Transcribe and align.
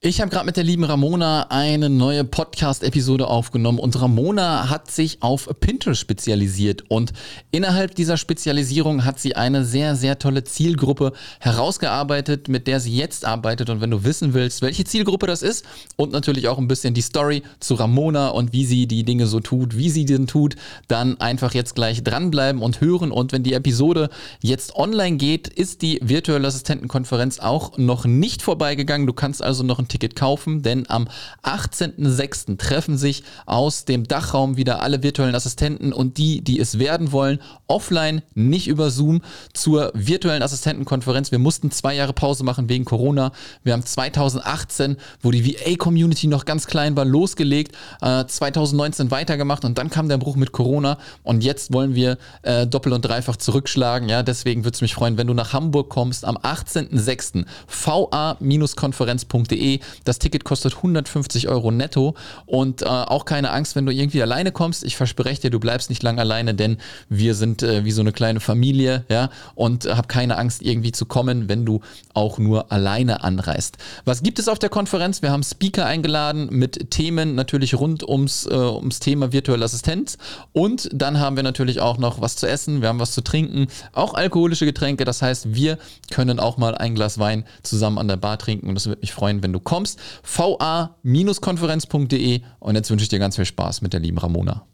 Ich 0.00 0.20
habe 0.20 0.30
gerade 0.30 0.46
mit 0.46 0.56
der 0.56 0.62
lieben 0.62 0.84
Ramona 0.84 1.48
eine 1.50 1.90
neue 1.90 2.22
Podcast-Episode 2.22 3.26
aufgenommen. 3.26 3.80
Und 3.80 4.00
Ramona 4.00 4.70
hat 4.70 4.92
sich 4.92 5.24
auf 5.24 5.48
Pinterest 5.58 6.00
spezialisiert. 6.00 6.84
Und 6.88 7.12
innerhalb 7.50 7.96
dieser 7.96 8.16
Spezialisierung 8.16 9.04
hat 9.04 9.18
sie 9.18 9.34
eine 9.34 9.64
sehr, 9.64 9.96
sehr 9.96 10.20
tolle 10.20 10.44
Zielgruppe 10.44 11.14
herausgearbeitet, 11.40 12.46
mit 12.46 12.68
der 12.68 12.78
sie 12.78 12.96
jetzt 12.96 13.24
arbeitet. 13.24 13.70
Und 13.70 13.80
wenn 13.80 13.90
du 13.90 14.04
wissen 14.04 14.34
willst, 14.34 14.62
welche 14.62 14.84
Zielgruppe 14.84 15.26
das 15.26 15.42
ist 15.42 15.64
und 15.96 16.12
natürlich 16.12 16.46
auch 16.46 16.58
ein 16.58 16.68
bisschen 16.68 16.94
die 16.94 17.02
Story 17.02 17.42
zu 17.58 17.74
Ramona 17.74 18.28
und 18.28 18.52
wie 18.52 18.66
sie 18.66 18.86
die 18.86 19.02
Dinge 19.02 19.26
so 19.26 19.40
tut, 19.40 19.76
wie 19.76 19.90
sie 19.90 20.04
den 20.04 20.28
tut, 20.28 20.54
dann 20.86 21.20
einfach 21.20 21.54
jetzt 21.54 21.74
gleich 21.74 22.04
dranbleiben 22.04 22.62
und 22.62 22.80
hören. 22.80 23.10
Und 23.10 23.32
wenn 23.32 23.42
die 23.42 23.54
Episode 23.54 24.10
jetzt 24.42 24.76
online 24.76 25.16
geht, 25.16 25.48
ist 25.48 25.82
die 25.82 25.98
virtuelle 26.04 26.46
Assistentenkonferenz 26.46 27.40
auch 27.40 27.76
noch 27.78 28.04
nicht 28.04 28.42
vorbeigegangen. 28.42 29.08
Du 29.08 29.12
kannst 29.12 29.42
also 29.42 29.64
noch 29.64 29.80
ein 29.80 29.87
Ticket 29.88 30.16
kaufen, 30.16 30.62
denn 30.62 30.88
am 30.88 31.08
18.06. 31.42 32.58
treffen 32.58 32.96
sich 32.96 33.24
aus 33.46 33.84
dem 33.84 34.06
Dachraum 34.06 34.56
wieder 34.56 34.82
alle 34.82 35.02
virtuellen 35.02 35.34
Assistenten 35.34 35.92
und 35.92 36.18
die, 36.18 36.42
die 36.42 36.60
es 36.60 36.78
werden 36.78 37.12
wollen, 37.12 37.40
offline, 37.66 38.22
nicht 38.34 38.68
über 38.68 38.90
Zoom, 38.90 39.22
zur 39.52 39.90
virtuellen 39.94 40.42
Assistentenkonferenz. 40.42 41.32
Wir 41.32 41.38
mussten 41.38 41.70
zwei 41.70 41.94
Jahre 41.94 42.12
Pause 42.12 42.44
machen 42.44 42.68
wegen 42.68 42.84
Corona. 42.84 43.32
Wir 43.64 43.72
haben 43.72 43.84
2018, 43.84 44.96
wo 45.22 45.30
die 45.30 45.44
VA-Community 45.44 46.26
noch 46.26 46.44
ganz 46.44 46.66
klein 46.66 46.96
war, 46.96 47.04
losgelegt, 47.04 47.74
äh, 48.00 48.24
2019 48.24 49.10
weitergemacht 49.10 49.64
und 49.64 49.78
dann 49.78 49.90
kam 49.90 50.08
der 50.08 50.18
Bruch 50.18 50.36
mit 50.36 50.52
Corona 50.52 50.98
und 51.22 51.44
jetzt 51.44 51.72
wollen 51.72 51.94
wir 51.94 52.18
äh, 52.42 52.66
doppelt 52.66 52.94
und 52.94 53.02
dreifach 53.02 53.36
zurückschlagen. 53.36 54.08
Ja, 54.08 54.22
deswegen 54.22 54.64
würde 54.64 54.74
es 54.74 54.80
mich 54.80 54.94
freuen, 54.94 55.18
wenn 55.18 55.26
du 55.26 55.34
nach 55.34 55.52
Hamburg 55.52 55.90
kommst 55.90 56.24
am 56.24 56.36
18.06. 56.36 57.44
va-konferenz.de 57.68 59.77
das 60.04 60.18
Ticket 60.18 60.44
kostet 60.44 60.76
150 60.76 61.48
Euro 61.48 61.70
netto 61.70 62.14
und 62.46 62.82
äh, 62.82 62.86
auch 62.86 63.24
keine 63.24 63.50
Angst, 63.50 63.76
wenn 63.76 63.86
du 63.86 63.92
irgendwie 63.92 64.22
alleine 64.22 64.52
kommst. 64.52 64.84
Ich 64.84 64.96
verspreche 64.96 65.42
dir, 65.42 65.50
du 65.50 65.60
bleibst 65.60 65.90
nicht 65.90 66.02
lange 66.02 66.20
alleine, 66.20 66.54
denn 66.54 66.78
wir 67.08 67.34
sind 67.34 67.62
äh, 67.62 67.84
wie 67.84 67.92
so 67.92 68.00
eine 68.00 68.12
kleine 68.12 68.40
Familie, 68.40 69.04
ja, 69.08 69.30
und 69.54 69.86
äh, 69.86 69.94
hab 69.94 70.08
keine 70.08 70.36
Angst, 70.36 70.62
irgendwie 70.62 70.92
zu 70.92 71.06
kommen, 71.06 71.48
wenn 71.48 71.64
du 71.64 71.80
auch 72.14 72.38
nur 72.38 72.72
alleine 72.72 73.22
anreist. 73.22 73.78
Was 74.04 74.22
gibt 74.22 74.38
es 74.38 74.48
auf 74.48 74.58
der 74.58 74.68
Konferenz? 74.68 75.22
Wir 75.22 75.30
haben 75.30 75.42
Speaker 75.42 75.86
eingeladen 75.86 76.48
mit 76.50 76.90
Themen 76.90 77.34
natürlich 77.34 77.74
rund 77.74 78.06
ums, 78.06 78.46
äh, 78.46 78.54
ums 78.54 79.00
Thema 79.00 79.32
virtuelle 79.32 79.64
Assistenz 79.64 80.18
und 80.52 80.88
dann 80.92 81.20
haben 81.20 81.36
wir 81.36 81.42
natürlich 81.42 81.80
auch 81.80 81.98
noch 81.98 82.20
was 82.20 82.36
zu 82.36 82.48
essen, 82.48 82.80
wir 82.80 82.88
haben 82.88 83.00
was 83.00 83.12
zu 83.12 83.22
trinken, 83.22 83.68
auch 83.92 84.14
alkoholische 84.14 84.66
Getränke. 84.66 85.04
Das 85.04 85.22
heißt, 85.22 85.54
wir 85.54 85.78
können 86.10 86.40
auch 86.40 86.56
mal 86.56 86.74
ein 86.74 86.94
Glas 86.94 87.18
Wein 87.18 87.44
zusammen 87.62 87.98
an 87.98 88.08
der 88.08 88.16
Bar 88.16 88.38
trinken 88.38 88.68
und 88.68 88.74
das 88.74 88.86
würde 88.86 89.00
mich 89.00 89.12
freuen, 89.12 89.42
wenn 89.42 89.52
du 89.52 89.60
kommst. 89.68 90.00
va-konferenz.de 90.22 92.40
und 92.58 92.74
jetzt 92.74 92.90
wünsche 92.90 93.02
ich 93.02 93.08
dir 93.08 93.18
ganz 93.18 93.36
viel 93.36 93.44
Spaß 93.44 93.82
mit 93.82 93.92
der 93.92 94.00
lieben 94.00 94.18
Ramona. 94.18 94.66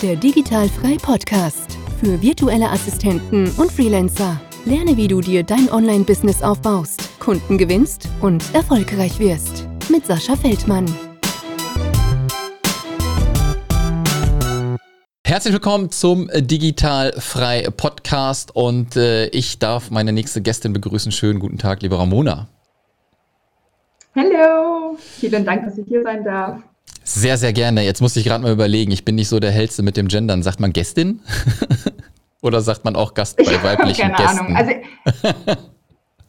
Der 0.00 0.16
Digitalfrei 0.16 0.96
Podcast 0.96 1.76
für 2.00 2.20
virtuelle 2.20 2.70
Assistenten 2.70 3.48
und 3.58 3.70
Freelancer. 3.70 4.40
Lerne, 4.64 4.96
wie 4.96 5.06
du 5.06 5.20
dir 5.20 5.44
dein 5.44 5.70
Online-Business 5.70 6.42
aufbaust, 6.42 7.08
Kunden 7.20 7.58
gewinnst 7.58 8.08
und 8.20 8.42
erfolgreich 8.54 9.18
wirst. 9.18 9.68
Mit 9.88 10.06
Sascha 10.06 10.34
Feldmann. 10.34 10.86
Herzlich 15.24 15.54
willkommen 15.54 15.90
zum 15.90 16.28
Digital 16.34 17.12
Frei 17.18 17.68
Podcast 17.76 18.54
und 18.54 18.96
äh, 18.96 19.26
ich 19.28 19.58
darf 19.58 19.90
meine 19.90 20.12
nächste 20.12 20.42
Gästin 20.42 20.72
begrüßen. 20.72 21.10
Schönen 21.10 21.38
guten 21.38 21.58
Tag, 21.58 21.82
liebe 21.82 21.98
Ramona. 21.98 22.48
Hallo, 24.14 24.96
vielen 24.98 25.44
Dank, 25.44 25.64
dass 25.64 25.78
ich 25.78 25.86
hier 25.88 26.02
sein 26.02 26.22
darf. 26.22 26.62
Sehr, 27.02 27.38
sehr 27.38 27.52
gerne. 27.54 27.82
Jetzt 27.82 28.02
muss 28.02 28.14
ich 28.16 28.24
gerade 28.24 28.42
mal 28.42 28.52
überlegen, 28.52 28.92
ich 28.92 29.06
bin 29.06 29.14
nicht 29.14 29.28
so 29.28 29.40
der 29.40 29.50
Hellste 29.50 29.82
mit 29.82 29.96
dem 29.96 30.08
Gendern. 30.08 30.42
Sagt 30.42 30.60
man 30.60 30.72
Gästin? 30.72 31.20
Oder 32.42 32.60
sagt 32.60 32.84
man 32.84 32.94
auch 32.94 33.14
Gast 33.14 33.38
bei 33.38 33.62
weiblichen 33.62 34.12
keine 34.12 34.16
Gästen? 34.16 34.38
Ahnung. 34.38 34.56
Also, 34.56 34.72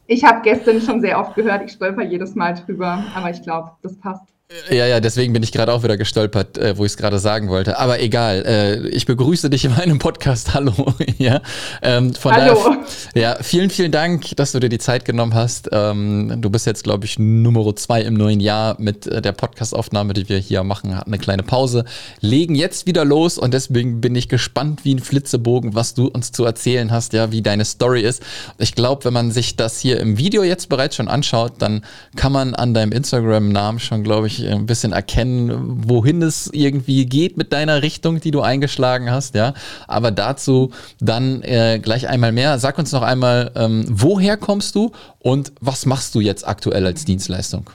ich 0.07 0.23
habe 0.23 0.41
Gästin 0.43 0.81
schon 0.81 1.01
sehr 1.01 1.19
oft 1.19 1.35
gehört. 1.35 1.63
Ich 1.65 1.73
stolper 1.73 2.03
jedes 2.03 2.35
Mal 2.35 2.53
drüber, 2.53 3.03
aber 3.15 3.29
ich 3.31 3.41
glaube, 3.41 3.71
das 3.81 3.97
passt. 3.97 4.32
Ja, 4.69 4.85
ja, 4.85 4.99
deswegen 4.99 5.33
bin 5.33 5.41
ich 5.41 5.51
gerade 5.51 5.73
auch 5.73 5.83
wieder 5.83 5.97
gestolpert, 5.97 6.57
äh, 6.57 6.77
wo 6.77 6.85
ich 6.85 6.91
es 6.91 6.97
gerade 6.97 7.17
sagen 7.17 7.49
wollte. 7.49 7.79
Aber 7.79 7.99
egal, 8.01 8.43
äh, 8.45 8.87
ich 8.89 9.05
begrüße 9.05 9.49
dich 9.49 9.65
in 9.65 9.71
meinem 9.71 9.97
Podcast. 9.97 10.53
Hallo. 10.53 10.93
ja, 11.17 11.41
ähm, 11.81 12.13
von 12.13 12.33
Hallo. 12.33 12.53
Daher, 12.53 12.77
ja, 13.15 13.37
vielen, 13.41 13.71
vielen 13.71 13.91
Dank, 13.91 14.35
dass 14.35 14.51
du 14.51 14.59
dir 14.59 14.69
die 14.69 14.77
Zeit 14.77 15.05
genommen 15.05 15.33
hast. 15.33 15.69
Ähm, 15.71 16.35
du 16.39 16.49
bist 16.51 16.67
jetzt, 16.67 16.83
glaube 16.83 17.05
ich, 17.05 17.17
Nummer 17.17 17.75
zwei 17.75 18.01
im 18.01 18.13
neuen 18.13 18.39
Jahr 18.39 18.75
mit 18.79 19.07
äh, 19.07 19.21
der 19.21 19.31
Podcastaufnahme, 19.31 20.13
die 20.13 20.29
wir 20.29 20.37
hier 20.37 20.63
machen. 20.63 20.95
Hatten 20.95 21.11
eine 21.11 21.19
kleine 21.19 21.43
Pause, 21.43 21.85
legen 22.21 22.53
jetzt 22.53 22.85
wieder 22.85 23.05
los 23.05 23.39
und 23.39 23.53
deswegen 23.53 24.01
bin 24.01 24.15
ich 24.15 24.29
gespannt 24.29 24.81
wie 24.83 24.93
ein 24.93 24.99
Flitzebogen, 24.99 25.73
was 25.73 25.95
du 25.95 26.07
uns 26.07 26.31
zu 26.31 26.45
erzählen 26.45 26.91
hast, 26.91 27.13
ja, 27.13 27.31
wie 27.31 27.41
deine 27.41 27.65
Story 27.65 28.01
ist. 28.01 28.21
Ich 28.59 28.75
glaube, 28.75 29.05
wenn 29.05 29.13
man 29.13 29.31
sich 29.31 29.55
das 29.55 29.79
hier 29.79 29.99
im 29.99 30.17
Video 30.17 30.43
jetzt 30.43 30.69
bereits 30.69 30.95
schon 30.95 31.07
anschaut, 31.07 31.53
dann 31.57 31.83
kann 32.15 32.31
man 32.31 32.53
an 32.53 32.75
deinem 32.75 32.91
Instagram-Namen 32.91 33.79
schon, 33.79 34.03
glaube 34.03 34.27
ich, 34.27 34.42
ein 34.47 34.65
bisschen 34.65 34.93
erkennen, 34.93 35.89
wohin 35.89 36.21
es 36.21 36.49
irgendwie 36.51 37.05
geht 37.05 37.37
mit 37.37 37.53
deiner 37.53 37.81
Richtung, 37.81 38.19
die 38.19 38.31
du 38.31 38.41
eingeschlagen 38.41 39.11
hast, 39.11 39.35
ja. 39.35 39.53
Aber 39.87 40.11
dazu 40.11 40.71
dann 40.99 41.41
äh, 41.43 41.79
gleich 41.81 42.07
einmal 42.07 42.31
mehr. 42.31 42.59
Sag 42.59 42.77
uns 42.77 42.91
noch 42.91 43.01
einmal, 43.01 43.51
ähm, 43.55 43.85
woher 43.89 44.37
kommst 44.37 44.75
du 44.75 44.91
und 45.19 45.51
was 45.59 45.85
machst 45.85 46.15
du 46.15 46.19
jetzt 46.19 46.47
aktuell 46.47 46.85
als 46.85 47.05
Dienstleistung? 47.05 47.69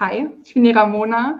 Hi, 0.00 0.26
ich 0.44 0.54
bin 0.54 0.64
die 0.64 0.72
Ramona. 0.72 1.38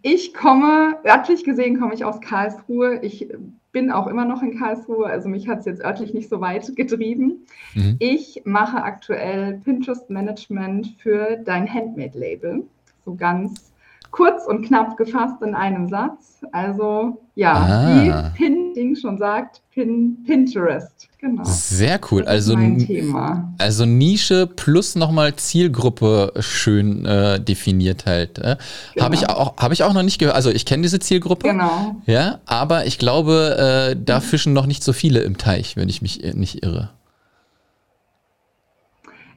Ich 0.00 0.32
komme, 0.32 0.96
örtlich 1.04 1.42
gesehen 1.42 1.80
komme 1.80 1.92
ich 1.92 2.04
aus 2.04 2.20
Karlsruhe. 2.20 3.00
Ich 3.02 3.28
bin 3.72 3.90
auch 3.90 4.06
immer 4.06 4.24
noch 4.24 4.42
in 4.42 4.56
Karlsruhe, 4.56 5.06
also 5.06 5.28
mich 5.28 5.48
hat 5.48 5.58
es 5.58 5.64
jetzt 5.66 5.84
örtlich 5.84 6.14
nicht 6.14 6.28
so 6.28 6.40
weit 6.40 6.70
getrieben. 6.76 7.46
Mhm. 7.74 7.96
Ich 7.98 8.42
mache 8.44 8.80
aktuell 8.80 9.60
Pinterest-Management 9.64 10.94
für 10.98 11.36
dein 11.44 11.72
Handmade-Label. 11.72 12.62
So 13.04 13.16
ganz 13.16 13.72
kurz 14.10 14.46
und 14.46 14.64
knapp 14.64 14.96
gefasst 14.96 15.42
in 15.42 15.54
einem 15.54 15.88
Satz. 15.88 16.42
Also 16.52 17.22
ja, 17.34 17.52
ah. 17.52 18.02
wie 18.02 18.36
Pin-Ding 18.36 18.96
schon 18.96 19.18
sagt, 19.18 19.62
Pin 19.72 20.22
Pinterest. 20.24 21.08
Genau. 21.18 21.42
Sehr 21.44 21.98
cool. 22.10 22.24
also, 22.24 22.56
also 23.58 23.84
Nische 23.84 24.46
plus 24.46 24.94
nochmal 24.96 25.34
Zielgruppe 25.36 26.32
schön 26.40 27.04
äh, 27.04 27.40
definiert 27.40 28.06
halt. 28.06 28.38
Äh. 28.38 28.56
Genau. 28.94 29.04
Habe 29.04 29.14
ich, 29.14 29.28
auch, 29.28 29.56
hab 29.56 29.72
ich 29.72 29.82
auch 29.82 29.92
noch 29.92 30.02
nicht 30.02 30.18
gehört. 30.18 30.36
Also 30.36 30.50
ich 30.50 30.66
kenne 30.66 30.82
diese 30.82 30.98
Zielgruppe. 30.98 31.48
Genau. 31.48 31.96
Ja, 32.06 32.40
aber 32.46 32.86
ich 32.86 32.98
glaube, 32.98 33.92
äh, 33.92 33.96
da 34.02 34.18
mhm. 34.18 34.22
fischen 34.22 34.52
noch 34.52 34.66
nicht 34.66 34.84
so 34.84 34.92
viele 34.92 35.20
im 35.20 35.36
Teich, 35.36 35.76
wenn 35.76 35.88
ich 35.88 36.00
mich 36.00 36.22
nicht 36.34 36.62
irre. 36.62 36.90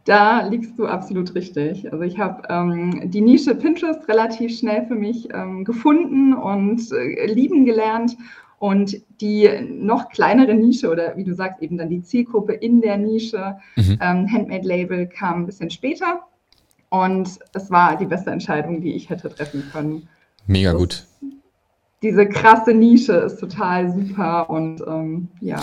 Da 0.10 0.42
liegst 0.48 0.80
du 0.80 0.88
absolut 0.88 1.36
richtig. 1.36 1.94
Also 1.94 2.04
ich 2.04 2.18
habe 2.18 2.42
ähm, 2.50 3.12
die 3.12 3.22
Nische 3.22 3.54
Pinterest 3.54 4.08
relativ 4.08 4.58
schnell 4.58 4.88
für 4.88 4.96
mich 4.96 5.32
ähm, 5.32 5.64
gefunden 5.64 6.34
und 6.34 6.82
äh, 6.92 7.28
lieben 7.28 7.64
gelernt. 7.64 8.18
Und 8.58 8.98
die 9.22 9.48
noch 9.70 10.10
kleinere 10.10 10.56
Nische 10.56 10.90
oder 10.90 11.16
wie 11.16 11.24
du 11.24 11.36
sagst, 11.36 11.62
eben 11.62 11.78
dann 11.78 11.90
die 11.90 12.02
Zielgruppe 12.02 12.54
in 12.54 12.82
der 12.82 12.98
Nische, 12.98 13.58
mhm. 13.76 14.00
ähm, 14.02 14.28
Handmade 14.34 14.68
Label, 14.68 15.06
kam 15.06 15.44
ein 15.44 15.46
bisschen 15.46 15.70
später. 15.70 16.22
Und 16.90 17.38
es 17.54 17.70
war 17.70 17.96
die 17.96 18.08
beste 18.08 18.32
Entscheidung, 18.32 18.82
die 18.82 18.96
ich 18.96 19.12
hätte 19.12 19.30
treffen 19.30 19.64
können. 19.72 20.10
Mega 20.48 20.72
das, 20.72 20.80
gut. 20.80 21.06
Diese 22.02 22.28
krasse 22.28 22.74
Nische 22.74 23.14
ist 23.14 23.40
total 23.40 23.94
super 23.94 24.50
und 24.50 24.82
ähm, 24.88 25.28
ja. 25.40 25.60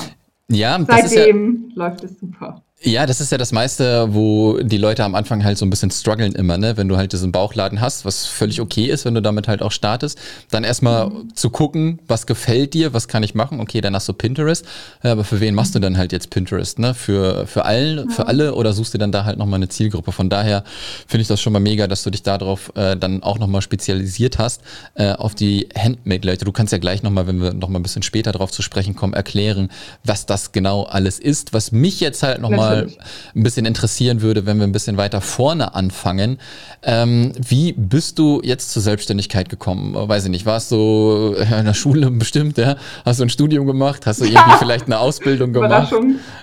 Ja, 0.48 0.78
seitdem 0.86 1.70
ja, 1.70 1.88
läuft 1.88 2.04
es 2.04 2.20
super. 2.20 2.62
Ja, 2.82 3.06
das 3.06 3.22
ist 3.22 3.32
ja 3.32 3.38
das 3.38 3.52
meiste, 3.52 4.08
wo 4.14 4.58
die 4.58 4.76
Leute 4.76 5.02
am 5.02 5.14
Anfang 5.14 5.42
halt 5.42 5.56
so 5.56 5.64
ein 5.64 5.70
bisschen 5.70 5.90
strugglen 5.90 6.34
immer, 6.34 6.58
ne? 6.58 6.76
Wenn 6.76 6.88
du 6.88 6.98
halt 6.98 7.14
diesen 7.14 7.32
Bauchladen 7.32 7.80
hast, 7.80 8.04
was 8.04 8.26
völlig 8.26 8.60
okay 8.60 8.84
ist, 8.84 9.06
wenn 9.06 9.14
du 9.14 9.22
damit 9.22 9.48
halt 9.48 9.62
auch 9.62 9.72
startest, 9.72 10.18
dann 10.50 10.62
erstmal 10.62 11.08
mhm. 11.08 11.34
zu 11.34 11.48
gucken, 11.48 12.00
was 12.06 12.26
gefällt 12.26 12.74
dir, 12.74 12.92
was 12.92 13.08
kann 13.08 13.22
ich 13.22 13.34
machen? 13.34 13.60
Okay, 13.60 13.80
dann 13.80 13.94
hast 13.94 14.06
du 14.10 14.12
Pinterest, 14.12 14.66
aber 15.00 15.24
für 15.24 15.40
wen 15.40 15.54
machst 15.54 15.74
du 15.74 15.78
dann 15.78 15.96
halt 15.96 16.12
jetzt 16.12 16.28
Pinterest, 16.28 16.78
ne? 16.78 16.92
Für, 16.92 17.46
für 17.46 17.64
allen, 17.64 18.10
ja. 18.10 18.14
für 18.14 18.26
alle 18.26 18.54
oder 18.54 18.74
suchst 18.74 18.92
du 18.92 18.98
dann 18.98 19.10
da 19.10 19.24
halt 19.24 19.38
nochmal 19.38 19.56
eine 19.56 19.70
Zielgruppe? 19.70 20.12
Von 20.12 20.28
daher 20.28 20.62
finde 21.08 21.22
ich 21.22 21.28
das 21.28 21.40
schon 21.40 21.54
mal 21.54 21.60
mega, 21.60 21.86
dass 21.86 22.02
du 22.02 22.10
dich 22.10 22.24
darauf 22.24 22.72
äh, 22.76 22.94
dann 22.94 23.22
auch 23.22 23.38
nochmal 23.38 23.62
spezialisiert 23.62 24.36
hast, 24.36 24.60
äh, 24.96 25.12
auf 25.12 25.34
die 25.34 25.66
Handmade-Leute. 25.74 26.44
Du 26.44 26.52
kannst 26.52 26.72
ja 26.72 26.78
gleich 26.78 27.02
nochmal, 27.02 27.26
wenn 27.26 27.40
wir 27.40 27.54
nochmal 27.54 27.80
ein 27.80 27.84
bisschen 27.84 28.02
später 28.02 28.32
drauf 28.32 28.52
zu 28.52 28.60
sprechen 28.60 28.94
kommen, 28.94 29.14
erklären, 29.14 29.70
was 30.04 30.26
das 30.26 30.52
genau 30.52 30.82
alles 30.82 31.18
ist. 31.18 31.54
Was 31.54 31.72
mich 31.72 32.00
jetzt 32.00 32.22
halt 32.22 32.42
nochmal 32.70 32.96
ein 33.34 33.42
bisschen 33.42 33.66
interessieren 33.66 34.22
würde, 34.22 34.46
wenn 34.46 34.58
wir 34.58 34.64
ein 34.64 34.72
bisschen 34.72 34.96
weiter 34.96 35.20
vorne 35.20 35.74
anfangen. 35.74 36.38
Ähm, 36.82 37.32
wie 37.36 37.72
bist 37.72 38.18
du 38.18 38.40
jetzt 38.42 38.70
zur 38.70 38.82
Selbstständigkeit 38.82 39.48
gekommen? 39.48 39.94
Weiß 39.94 40.24
ich 40.24 40.30
nicht, 40.30 40.46
warst 40.46 40.70
du 40.72 41.34
in 41.38 41.64
der 41.64 41.74
Schule 41.74 42.10
bestimmt, 42.12 42.58
ja? 42.58 42.76
Hast 43.04 43.20
du 43.20 43.24
ein 43.24 43.30
Studium 43.30 43.66
gemacht? 43.66 44.06
Hast 44.06 44.20
du 44.20 44.24
irgendwie 44.26 44.58
vielleicht 44.58 44.86
eine 44.86 44.98
Ausbildung 44.98 45.52
gemacht? 45.52 45.92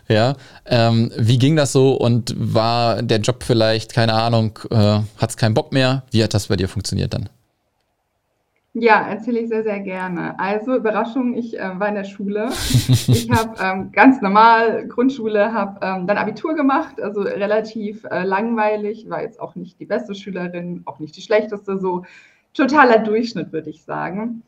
Ja. 0.08 0.36
Ähm, 0.66 1.12
wie 1.18 1.38
ging 1.38 1.56
das 1.56 1.72
so 1.72 1.94
und 1.94 2.34
war 2.38 3.02
der 3.02 3.19
Job 3.19 3.44
vielleicht, 3.44 3.94
keine 3.94 4.14
Ahnung, 4.14 4.60
äh, 4.69 4.76
hat 4.76 5.30
es 5.30 5.38
keinen 5.38 5.54
Bock 5.54 5.72
mehr? 5.72 6.04
Wie 6.12 6.24
hat 6.24 6.34
das 6.34 6.48
bei 6.48 6.56
dir 6.56 6.68
funktioniert 6.68 7.14
dann? 7.14 7.30
Ja, 8.75 9.08
erzähle 9.08 9.42
ich 9.42 9.50
sehr, 9.50 9.62
sehr 9.62 9.80
gerne. 9.81 10.40
Also, 10.40 10.75
Überraschung, 10.75 11.36
ich 11.36 11.60
äh, 11.60 11.80
war 11.80 11.90
in 11.90 11.96
der 11.96 12.06
Schule. 12.06 12.50
Ich 13.08 13.30
habe 13.30 13.56
ähm, 13.62 13.92
ganz 13.92 14.22
normal 14.22 14.88
Grundschule, 14.88 15.54
habe 15.54 15.80
ähm, 15.86 16.08
dann 16.08 16.18
Abitur 16.18 16.56
gemacht, 16.56 17.00
also 17.00 17.22
relativ 17.22 18.04
äh, 18.06 18.24
langweilig, 18.24 19.10
war 19.10 19.22
jetzt 19.22 19.40
auch 19.40 19.56
nicht 19.56 19.80
die 19.80 19.86
beste 19.86 20.16
Schülerin, 20.16 20.81
auch 20.86 21.00
nicht 21.00 21.16
die 21.16 21.22
schlechteste, 21.22 21.78
so 21.78 22.04
totaler 22.54 23.00
Durchschnitt, 23.00 23.52
würde 23.52 23.70
ich 23.70 23.84
sagen. 23.84 24.42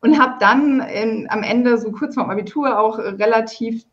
Und 0.00 0.18
habe 0.18 0.34
dann 0.38 0.80
in, 0.80 1.26
am 1.28 1.42
Ende, 1.42 1.76
so 1.76 1.90
kurz 1.90 2.14
vor 2.14 2.24
dem 2.24 2.30
Abitur, 2.30 2.78
auch 2.78 2.98
relativ 2.98 3.84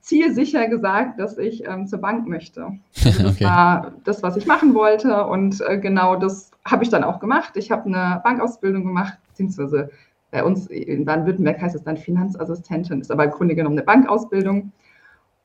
zielsicher 0.00 0.68
gesagt, 0.68 1.18
dass 1.18 1.36
ich 1.36 1.66
ähm, 1.66 1.86
zur 1.86 2.00
Bank 2.00 2.26
möchte. 2.26 2.78
Also 3.04 3.22
das 3.22 3.34
okay. 3.34 3.44
war 3.44 3.92
das, 4.04 4.22
was 4.22 4.36
ich 4.36 4.46
machen 4.46 4.74
wollte 4.74 5.26
und 5.26 5.60
äh, 5.66 5.78
genau 5.78 6.16
das 6.16 6.50
habe 6.64 6.84
ich 6.84 6.90
dann 6.90 7.04
auch 7.04 7.20
gemacht. 7.20 7.56
Ich 7.56 7.70
habe 7.70 7.86
eine 7.86 8.20
Bankausbildung 8.22 8.84
gemacht, 8.84 9.18
beziehungsweise 9.28 9.90
bei 10.30 10.44
uns 10.44 10.66
in 10.66 11.04
Baden-Württemberg 11.04 11.60
heißt 11.60 11.74
es 11.74 11.84
dann 11.84 11.96
Finanzassistentin, 11.96 13.00
ist 13.00 13.10
aber 13.10 13.24
im 13.24 13.30
Grunde 13.30 13.54
genommen 13.54 13.78
eine 13.78 13.84
Bankausbildung. 13.84 14.72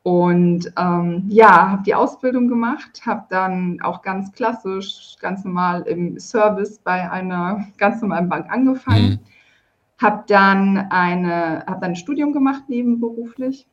Und 0.03 0.73
ähm, 0.77 1.23
ja, 1.29 1.71
habe 1.71 1.83
die 1.83 1.95
Ausbildung 1.95 2.49
gemacht, 2.49 3.01
habe 3.05 3.23
dann 3.29 3.79
auch 3.81 4.01
ganz 4.01 4.33
klassisch, 4.33 5.15
ganz 5.21 5.45
normal 5.45 5.83
im 5.83 6.19
Service 6.19 6.77
bei 6.79 7.09
einer 7.09 7.65
ganz 7.77 8.01
normalen 8.01 8.27
Bank 8.27 8.51
angefangen, 8.51 9.11
mhm. 9.11 9.19
Habe 10.03 10.23
dann 10.27 10.77
eine, 10.77 11.65
habe 11.65 11.81
dann 11.81 11.91
ein 11.91 11.95
Studium 11.95 12.33
gemacht 12.33 12.65
nebenberuflich 12.67 13.65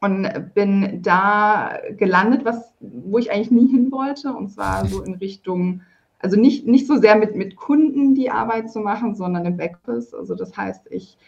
und 0.00 0.28
bin 0.54 1.02
da 1.02 1.78
gelandet, 1.96 2.44
was, 2.44 2.72
wo 2.80 3.18
ich 3.18 3.32
eigentlich 3.32 3.50
nie 3.50 3.68
hin 3.68 3.90
wollte, 3.90 4.32
und 4.32 4.50
zwar 4.50 4.86
so 4.86 5.02
in 5.02 5.14
Richtung 5.14 5.80
also 6.24 6.40
nicht, 6.40 6.66
nicht 6.66 6.86
so 6.86 6.96
sehr 6.96 7.16
mit, 7.16 7.36
mit 7.36 7.54
Kunden 7.54 8.14
die 8.14 8.30
Arbeit 8.30 8.70
zu 8.70 8.80
machen, 8.80 9.14
sondern 9.14 9.44
im 9.44 9.58
Backoffice. 9.58 10.14
Also 10.14 10.34
das 10.34 10.56
heißt, 10.56 10.86
ich 10.88 11.18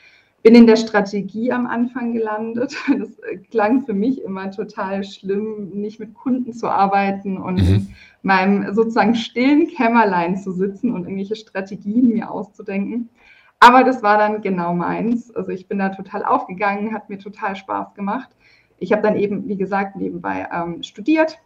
bin 0.42 0.54
in 0.54 0.66
der 0.66 0.76
Strategie 0.76 1.52
am 1.52 1.66
Anfang 1.66 2.14
gelandet. 2.14 2.74
Das 2.98 3.10
klang 3.50 3.84
für 3.84 3.92
mich 3.92 4.22
immer 4.22 4.50
total 4.50 5.04
schlimm, 5.04 5.68
nicht 5.74 6.00
mit 6.00 6.14
Kunden 6.14 6.54
zu 6.54 6.68
arbeiten 6.68 7.36
und 7.36 7.56
mhm. 7.56 7.74
in 7.74 7.94
meinem 8.22 8.74
sozusagen 8.74 9.14
stillen 9.14 9.68
Kämmerlein 9.68 10.38
zu 10.38 10.52
sitzen 10.52 10.92
und 10.92 11.02
irgendwelche 11.02 11.36
Strategien 11.36 12.14
mir 12.14 12.30
auszudenken. 12.30 13.10
Aber 13.60 13.84
das 13.84 14.02
war 14.02 14.18
dann 14.18 14.42
genau 14.42 14.74
meins. 14.74 15.34
Also 15.34 15.50
ich 15.50 15.66
bin 15.66 15.78
da 15.78 15.88
total 15.88 16.24
aufgegangen, 16.24 16.92
hat 16.92 17.08
mir 17.08 17.18
total 17.18 17.56
Spaß 17.56 17.94
gemacht. 17.94 18.28
Ich 18.78 18.92
habe 18.92 19.02
dann 19.02 19.16
eben, 19.16 19.48
wie 19.48 19.56
gesagt, 19.56 19.96
nebenbei 19.96 20.46
ähm, 20.52 20.82
studiert 20.82 21.38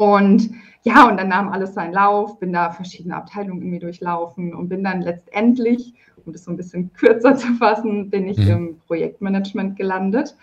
und 0.00 0.50
ja, 0.82 1.06
und 1.06 1.18
dann 1.18 1.28
nahm 1.28 1.50
alles 1.50 1.74
seinen 1.74 1.92
Lauf, 1.92 2.38
bin 2.38 2.54
da 2.54 2.70
verschiedene 2.70 3.14
Abteilungen 3.16 3.60
irgendwie 3.60 3.80
durchlaufen 3.80 4.54
und 4.54 4.70
bin 4.70 4.82
dann 4.82 5.02
letztendlich, 5.02 5.92
um 6.24 6.32
das 6.32 6.44
so 6.44 6.50
ein 6.50 6.56
bisschen 6.56 6.90
kürzer 6.94 7.36
zu 7.36 7.48
fassen, 7.54 8.08
bin 8.08 8.26
ich 8.26 8.38
mhm. 8.38 8.50
im 8.50 8.78
Projektmanagement 8.86 9.76
gelandet 9.76 10.36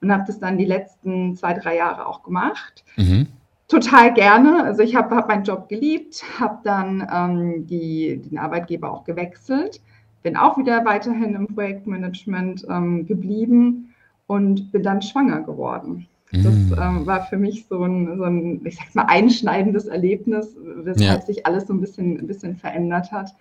und 0.00 0.12
habe 0.12 0.24
das 0.26 0.40
dann 0.40 0.58
die 0.58 0.64
letzten 0.64 1.36
zwei, 1.36 1.54
drei 1.54 1.76
Jahre 1.76 2.06
auch 2.06 2.24
gemacht. 2.24 2.84
Mhm. 2.96 3.28
Total 3.68 4.12
gerne. 4.12 4.64
Also 4.64 4.82
ich 4.82 4.96
habe 4.96 5.14
hab 5.14 5.28
meinen 5.28 5.44
Job 5.44 5.68
geliebt, 5.68 6.24
habe 6.40 6.58
dann 6.64 7.06
ähm, 7.08 7.66
die, 7.68 8.20
den 8.20 8.38
Arbeitgeber 8.38 8.92
auch 8.92 9.04
gewechselt, 9.04 9.80
bin 10.24 10.36
auch 10.36 10.58
wieder 10.58 10.84
weiterhin 10.84 11.34
im 11.34 11.46
Projektmanagement 11.46 12.66
ähm, 12.68 13.06
geblieben 13.06 13.94
und 14.26 14.72
bin 14.72 14.82
dann 14.82 15.02
schwanger 15.02 15.42
geworden. 15.42 16.08
Das 16.32 16.54
mhm. 16.54 16.74
ähm, 16.80 17.06
war 17.06 17.26
für 17.26 17.36
mich 17.36 17.66
so 17.68 17.84
ein, 17.84 18.16
so 18.16 18.24
ein, 18.24 18.60
ich 18.64 18.76
sag's 18.76 18.94
mal, 18.94 19.04
einschneidendes 19.04 19.86
Erlebnis, 19.86 20.56
weshalb 20.58 21.20
ja. 21.20 21.26
sich 21.26 21.46
alles 21.46 21.66
so 21.66 21.74
ein 21.74 21.80
bisschen, 21.80 22.18
ein 22.18 22.26
bisschen 22.26 22.56
verändert 22.56 23.12
hat. 23.12 23.36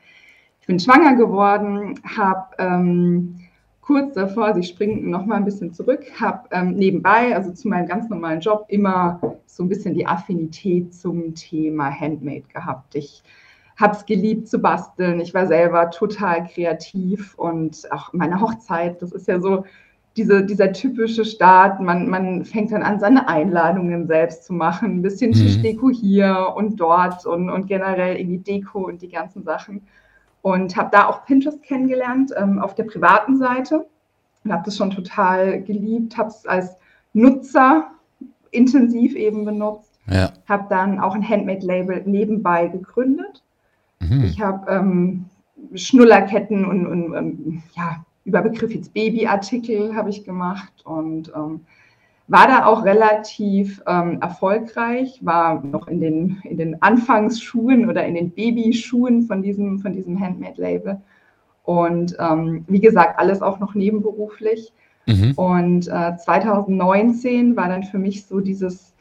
Ich 0.59 0.67
bin 0.67 0.79
schwanger 0.79 1.15
geworden, 1.15 1.99
habe 2.03 2.47
ähm, 2.59 3.39
kurz 3.81 4.13
davor, 4.13 4.53
Sie 4.53 4.63
springen 4.63 5.09
noch 5.09 5.25
mal 5.25 5.37
ein 5.37 5.45
bisschen 5.45 5.73
zurück, 5.73 6.03
habe 6.19 6.49
ähm, 6.51 6.75
nebenbei, 6.75 7.33
also 7.33 7.51
zu 7.51 7.69
meinem 7.69 7.87
ganz 7.87 8.09
normalen 8.09 8.41
Job, 8.41 8.65
immer 8.67 9.19
so 9.45 9.63
ein 9.63 9.69
bisschen 9.69 9.95
die 9.95 10.05
Affinität 10.05 10.93
zum 10.93 11.33
Thema 11.33 11.89
Handmade 11.89 12.43
gehabt. 12.53 12.93
Ich 12.95 13.23
habe 13.83 13.95
es 13.95 14.05
geliebt 14.05 14.47
zu 14.47 14.59
basteln. 14.59 15.19
Ich 15.19 15.33
war 15.33 15.45
selber 15.45 15.91
total 15.91 16.47
kreativ 16.47 17.35
und 17.35 17.91
auch 17.91 18.13
meine 18.13 18.39
Hochzeit, 18.39 19.01
das 19.01 19.11
ist 19.11 19.27
ja 19.27 19.41
so 19.41 19.65
diese, 20.15 20.45
dieser 20.45 20.71
typische 20.71 21.25
Start, 21.25 21.81
man, 21.81 22.07
man 22.07 22.45
fängt 22.45 22.71
dann 22.71 22.83
an, 22.83 22.99
seine 22.99 23.27
Einladungen 23.27 24.07
selbst 24.07 24.45
zu 24.45 24.53
machen, 24.53 24.95
ein 24.95 25.01
bisschen 25.01 25.31
mhm. 25.31 25.35
Tischdeko 25.35 25.89
hier 25.89 26.53
und 26.55 26.79
dort 26.79 27.25
und, 27.25 27.49
und 27.49 27.67
generell 27.67 28.15
irgendwie 28.17 28.37
Deko 28.37 28.87
und 28.87 29.01
die 29.01 29.09
ganzen 29.09 29.43
Sachen. 29.43 29.81
Und 30.41 30.75
habe 30.77 30.89
da 30.91 31.07
auch 31.07 31.25
Pinterest 31.25 31.61
kennengelernt 31.63 32.31
ähm, 32.37 32.59
auf 32.59 32.75
der 32.75 32.83
privaten 32.83 33.37
Seite 33.37 33.85
und 34.43 34.53
habe 34.53 34.63
das 34.65 34.77
schon 34.77 34.91
total 34.91 35.61
geliebt, 35.61 36.17
habe 36.17 36.29
es 36.29 36.45
als 36.45 36.77
Nutzer 37.13 37.91
intensiv 38.51 39.15
eben 39.15 39.45
benutzt, 39.45 39.99
ja. 40.07 40.31
habe 40.47 40.67
dann 40.69 40.99
auch 40.99 41.15
ein 41.15 41.27
Handmade-Label 41.27 42.03
nebenbei 42.05 42.67
gegründet. 42.67 43.43
Mhm. 44.09 44.23
Ich 44.25 44.41
habe 44.41 44.71
ähm, 44.71 45.25
Schnullerketten 45.75 46.65
und, 46.65 46.85
und, 46.85 47.15
ähm, 47.15 47.63
ja, 47.75 48.03
Überbegriff 48.25 48.73
jetzt 48.73 48.93
Babyartikel 48.93 49.95
habe 49.95 50.09
ich 50.09 50.23
gemacht 50.23 50.73
und 50.85 51.31
ähm, 51.35 51.61
war 52.27 52.47
da 52.47 52.65
auch 52.65 52.85
relativ 52.85 53.81
ähm, 53.85 54.19
erfolgreich, 54.21 55.19
war 55.21 55.63
noch 55.63 55.87
in 55.87 55.99
den, 55.99 56.41
in 56.43 56.57
den 56.57 56.81
Anfangsschuhen 56.81 57.89
oder 57.89 58.05
in 58.05 58.15
den 58.15 58.31
Babyschuhen 58.31 59.23
von 59.23 59.41
diesem, 59.41 59.79
von 59.79 59.93
diesem 59.93 60.19
Handmade-Label. 60.19 61.01
Und 61.63 62.15
ähm, 62.19 62.63
wie 62.67 62.79
gesagt, 62.79 63.19
alles 63.19 63.41
auch 63.41 63.59
noch 63.59 63.75
nebenberuflich. 63.75 64.71
Mhm. 65.05 65.33
Und 65.35 65.87
äh, 65.89 66.15
2019 66.15 67.57
war 67.57 67.67
dann 67.67 67.83
für 67.83 67.99
mich 67.99 68.25
so 68.25 68.39
dieses 68.39 68.92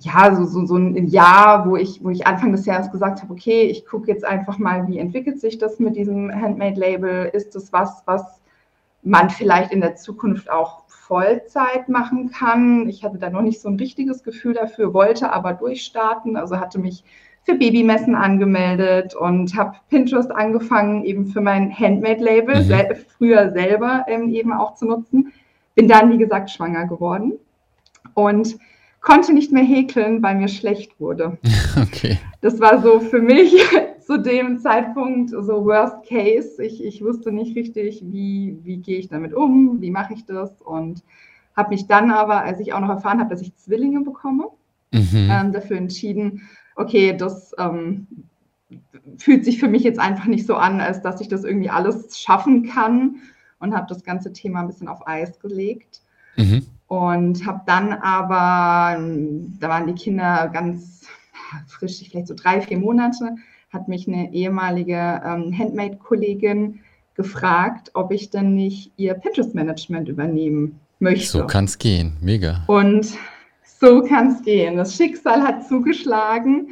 ja, 0.00 0.34
so, 0.34 0.44
so, 0.44 0.66
so 0.66 0.76
ein 0.76 1.06
Jahr, 1.06 1.68
wo 1.68 1.76
ich, 1.76 2.02
wo 2.02 2.10
ich 2.10 2.26
Anfang 2.26 2.52
des 2.52 2.66
Jahres 2.66 2.90
gesagt 2.90 3.22
habe, 3.22 3.32
okay, 3.32 3.62
ich 3.62 3.86
gucke 3.86 4.10
jetzt 4.10 4.24
einfach 4.24 4.58
mal, 4.58 4.86
wie 4.88 4.98
entwickelt 4.98 5.40
sich 5.40 5.58
das 5.58 5.78
mit 5.78 5.96
diesem 5.96 6.30
Handmade-Label? 6.32 7.30
Ist 7.32 7.54
das 7.54 7.72
was, 7.72 8.02
was 8.06 8.40
man 9.02 9.30
vielleicht 9.30 9.72
in 9.72 9.80
der 9.80 9.96
Zukunft 9.96 10.50
auch 10.50 10.82
Vollzeit 10.88 11.88
machen 11.88 12.30
kann? 12.30 12.88
Ich 12.88 13.04
hatte 13.04 13.18
da 13.18 13.30
noch 13.30 13.42
nicht 13.42 13.60
so 13.60 13.68
ein 13.68 13.76
richtiges 13.76 14.22
Gefühl 14.22 14.54
dafür, 14.54 14.92
wollte 14.92 15.32
aber 15.32 15.52
durchstarten, 15.52 16.36
also 16.36 16.58
hatte 16.58 16.78
mich 16.78 17.04
für 17.44 17.54
Babymessen 17.54 18.16
angemeldet 18.16 19.14
und 19.14 19.56
habe 19.56 19.76
Pinterest 19.88 20.32
angefangen, 20.32 21.04
eben 21.04 21.26
für 21.26 21.40
mein 21.40 21.72
Handmade-Label, 21.72 22.64
mhm. 22.64 22.96
früher 23.16 23.52
selber 23.52 24.04
ähm, 24.08 24.28
eben 24.30 24.52
auch 24.52 24.74
zu 24.74 24.86
nutzen. 24.86 25.32
Bin 25.76 25.86
dann, 25.86 26.10
wie 26.10 26.18
gesagt, 26.18 26.50
schwanger 26.50 26.86
geworden. 26.86 27.34
Und 28.14 28.58
konnte 29.06 29.32
nicht 29.32 29.52
mehr 29.52 29.62
häkeln, 29.62 30.20
weil 30.20 30.34
mir 30.34 30.48
schlecht 30.48 31.00
wurde. 31.00 31.38
Okay. 31.76 32.18
Das 32.40 32.58
war 32.58 32.80
so 32.80 33.00
für 33.00 33.20
mich 33.20 33.54
zu 34.00 34.18
dem 34.18 34.58
Zeitpunkt 34.58 35.28
so 35.28 35.66
Worst 35.66 36.08
Case. 36.08 36.62
Ich, 36.64 36.82
ich 36.82 37.04
wusste 37.04 37.32
nicht 37.32 37.54
richtig, 37.54 38.02
wie, 38.02 38.58
wie 38.64 38.78
gehe 38.78 38.98
ich 38.98 39.08
damit 39.08 39.34
um, 39.34 39.82
wie 39.82 39.90
mache 39.90 40.14
ich 40.14 40.24
das 40.24 40.62
und 40.62 41.02
habe 41.54 41.68
mich 41.68 41.86
dann 41.86 42.10
aber, 42.10 42.42
als 42.42 42.60
ich 42.60 42.72
auch 42.72 42.80
noch 42.80 42.88
erfahren 42.88 43.20
habe, 43.20 43.28
dass 43.28 43.42
ich 43.42 43.54
Zwillinge 43.56 44.00
bekomme, 44.00 44.48
mhm. 44.90 45.28
ähm, 45.30 45.52
dafür 45.52 45.76
entschieden, 45.76 46.48
okay, 46.76 47.14
das 47.14 47.52
ähm, 47.58 48.06
fühlt 49.18 49.44
sich 49.44 49.60
für 49.60 49.68
mich 49.68 49.82
jetzt 49.82 50.00
einfach 50.00 50.26
nicht 50.26 50.46
so 50.46 50.54
an, 50.54 50.80
als 50.80 51.02
dass 51.02 51.20
ich 51.20 51.28
das 51.28 51.44
irgendwie 51.44 51.70
alles 51.70 52.18
schaffen 52.18 52.66
kann 52.66 53.16
und 53.58 53.74
habe 53.74 53.86
das 53.86 54.02
ganze 54.02 54.32
Thema 54.32 54.60
ein 54.60 54.66
bisschen 54.66 54.88
auf 54.88 55.06
Eis 55.06 55.38
gelegt. 55.40 56.00
Mhm. 56.36 56.66
Und 56.88 57.44
habe 57.44 57.62
dann 57.66 57.92
aber, 57.92 59.00
da 59.60 59.68
waren 59.68 59.86
die 59.86 59.94
Kinder 59.94 60.48
ganz 60.52 61.06
frisch, 61.66 62.02
vielleicht 62.08 62.28
so 62.28 62.34
drei, 62.34 62.60
vier 62.60 62.78
Monate, 62.78 63.36
hat 63.72 63.88
mich 63.88 64.06
eine 64.06 64.32
ehemalige 64.32 65.20
ähm, 65.24 65.56
Handmade-Kollegin 65.56 66.80
gefragt, 67.14 67.90
ob 67.94 68.12
ich 68.12 68.30
denn 68.30 68.54
nicht 68.54 68.92
ihr 68.96 69.14
Pinterest-Management 69.14 70.08
übernehmen 70.08 70.78
möchte. 70.98 71.38
So 71.38 71.46
kann 71.46 71.64
es 71.64 71.78
gehen, 71.78 72.16
mega. 72.20 72.62
Und 72.66 73.14
so 73.64 74.02
kann 74.02 74.28
es 74.28 74.42
gehen. 74.42 74.76
Das 74.76 74.96
Schicksal 74.96 75.42
hat 75.42 75.66
zugeschlagen 75.66 76.68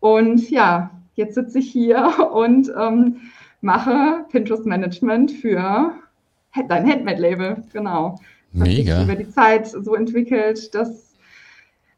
und 0.00 0.48
ja, 0.50 0.90
jetzt 1.14 1.34
sitze 1.34 1.58
ich 1.58 1.70
hier 1.70 2.30
und 2.32 2.70
ähm, 2.78 3.16
mache 3.60 4.24
Pinterest-Management 4.30 5.32
für 5.32 5.92
dein 6.68 6.88
Handmade-Label, 6.88 7.64
genau. 7.72 8.18
Mega. 8.52 8.92
Hat 8.92 9.06
sich 9.06 9.14
über 9.14 9.24
die 9.24 9.30
Zeit 9.30 9.68
so 9.68 9.94
entwickelt, 9.94 10.74
dass 10.74 11.14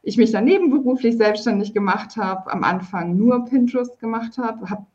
ich 0.03 0.17
mich 0.17 0.33
dann 0.33 0.45
nebenberuflich 0.45 1.17
selbstständig 1.17 1.75
gemacht 1.75 2.17
habe, 2.17 2.51
am 2.51 2.65
Anfang 2.65 3.17
nur 3.17 3.45
Pinterest 3.45 3.99
gemacht 3.99 4.39
habe, 4.39 4.71
habe 4.71 4.87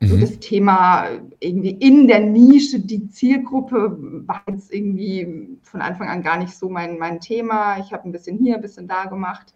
so 0.00 0.16
mhm. 0.16 0.20
das 0.20 0.38
Thema 0.40 1.06
irgendwie 1.38 1.70
in 1.70 2.08
der 2.08 2.20
Nische, 2.20 2.80
die 2.80 3.08
Zielgruppe 3.08 3.96
war 4.26 4.42
jetzt 4.48 4.72
irgendwie 4.72 5.58
von 5.62 5.80
Anfang 5.80 6.08
an 6.08 6.22
gar 6.22 6.38
nicht 6.38 6.56
so 6.56 6.68
mein, 6.68 6.98
mein 6.98 7.20
Thema. 7.20 7.78
Ich 7.78 7.92
habe 7.92 8.08
ein 8.08 8.12
bisschen 8.12 8.38
hier, 8.38 8.56
ein 8.56 8.62
bisschen 8.62 8.88
da 8.88 9.04
gemacht. 9.04 9.54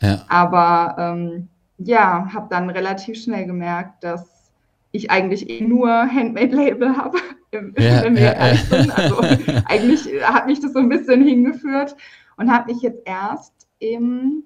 Ja. 0.00 0.24
Aber 0.28 0.96
ähm, 0.98 1.48
ja, 1.78 2.32
habe 2.32 2.46
dann 2.48 2.70
relativ 2.70 3.20
schnell 3.20 3.46
gemerkt, 3.46 4.04
dass 4.04 4.52
ich 4.92 5.10
eigentlich 5.10 5.50
eh 5.50 5.62
nur 5.62 5.90
Handmade-Label 5.90 6.96
habe, 6.96 7.18
ja, 7.52 7.60
wenn 8.04 8.14
wir 8.16 8.22
ja, 8.22 8.32
ehrlich 8.32 8.64
sind. 8.64 8.98
Also 8.98 9.20
eigentlich 9.66 10.08
hat 10.22 10.46
mich 10.46 10.60
das 10.60 10.72
so 10.72 10.78
ein 10.78 10.88
bisschen 10.88 11.22
hingeführt 11.22 11.96
und 12.36 12.52
habe 12.52 12.72
mich 12.72 12.82
jetzt 12.82 13.02
erst 13.04 13.52
im 13.78 14.44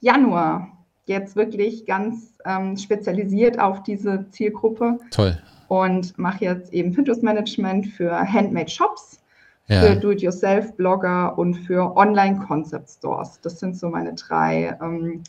Januar 0.00 0.68
jetzt 1.06 1.36
wirklich 1.36 1.86
ganz 1.86 2.38
ähm, 2.46 2.76
spezialisiert 2.76 3.58
auf 3.58 3.82
diese 3.82 4.26
Zielgruppe. 4.30 4.98
Toll. 5.10 5.38
Und 5.68 6.18
mache 6.18 6.44
jetzt 6.44 6.72
eben 6.72 6.92
Pinterest-Management 6.92 7.88
für 7.88 8.10
Handmade-Shops, 8.10 9.20
ja. 9.68 9.82
für 9.82 9.96
Do-it-yourself-Blogger 9.96 11.38
und 11.38 11.54
für 11.54 11.96
Online-Concept-Stores. 11.96 13.40
Das 13.42 13.60
sind 13.60 13.76
so 13.76 13.88
meine 13.88 14.14
drei, 14.14 14.76
ähm, 14.82 15.22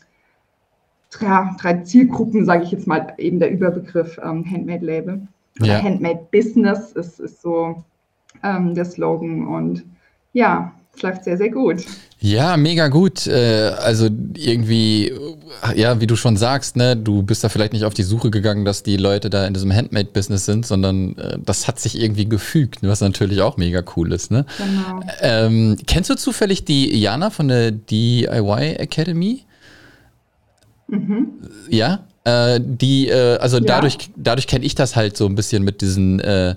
drei, 1.10 1.50
drei, 1.60 1.74
Zielgruppen, 1.82 2.44
sage 2.44 2.64
ich 2.64 2.72
jetzt 2.72 2.86
mal, 2.86 3.14
eben 3.18 3.38
der 3.38 3.50
Überbegriff 3.50 4.18
ähm, 4.22 4.44
Handmade-Label. 4.50 5.28
Ja. 5.60 5.82
Handmade-Business 5.82 6.92
ist, 6.92 7.20
ist 7.20 7.42
so 7.42 7.82
ähm, 8.42 8.74
der 8.74 8.84
Slogan. 8.84 9.46
Und 9.46 9.84
ja, 10.32 10.72
es 10.94 11.02
läuft 11.02 11.24
sehr, 11.24 11.36
sehr 11.36 11.50
gut. 11.50 11.84
Ja, 12.20 12.56
mega 12.56 12.88
gut. 12.88 13.26
Äh, 13.26 13.72
also 13.78 14.08
irgendwie, 14.36 15.12
ja, 15.74 16.00
wie 16.00 16.06
du 16.06 16.16
schon 16.16 16.36
sagst, 16.36 16.76
ne, 16.76 16.96
du 16.96 17.22
bist 17.22 17.42
da 17.42 17.48
vielleicht 17.48 17.72
nicht 17.72 17.84
auf 17.84 17.94
die 17.94 18.02
Suche 18.02 18.30
gegangen, 18.30 18.64
dass 18.64 18.82
die 18.82 18.96
Leute 18.96 19.28
da 19.28 19.46
in 19.46 19.54
diesem 19.54 19.72
Handmade-Business 19.72 20.44
sind, 20.44 20.64
sondern 20.64 21.16
äh, 21.18 21.38
das 21.44 21.66
hat 21.66 21.80
sich 21.80 22.00
irgendwie 22.00 22.28
gefügt, 22.28 22.78
was 22.82 23.00
natürlich 23.00 23.40
auch 23.42 23.56
mega 23.56 23.82
cool 23.96 24.12
ist. 24.12 24.30
Ne? 24.30 24.46
Genau. 24.58 25.00
Ähm, 25.20 25.76
kennst 25.86 26.10
du 26.10 26.14
zufällig 26.14 26.64
die 26.64 26.96
Jana 26.96 27.30
von 27.30 27.48
der 27.48 27.72
DIY 27.72 28.76
Academy? 28.78 29.44
Mhm. 30.88 31.28
Ja? 31.68 32.04
Äh, 32.24 32.60
die, 32.62 33.08
äh, 33.08 33.38
also 33.38 33.58
ja. 33.58 33.64
dadurch, 33.64 34.10
dadurch 34.16 34.46
kenne 34.46 34.64
ich 34.64 34.76
das 34.76 34.94
halt 34.94 35.16
so 35.16 35.26
ein 35.26 35.34
bisschen 35.34 35.64
mit 35.64 35.80
diesen 35.80 36.20
äh, 36.20 36.54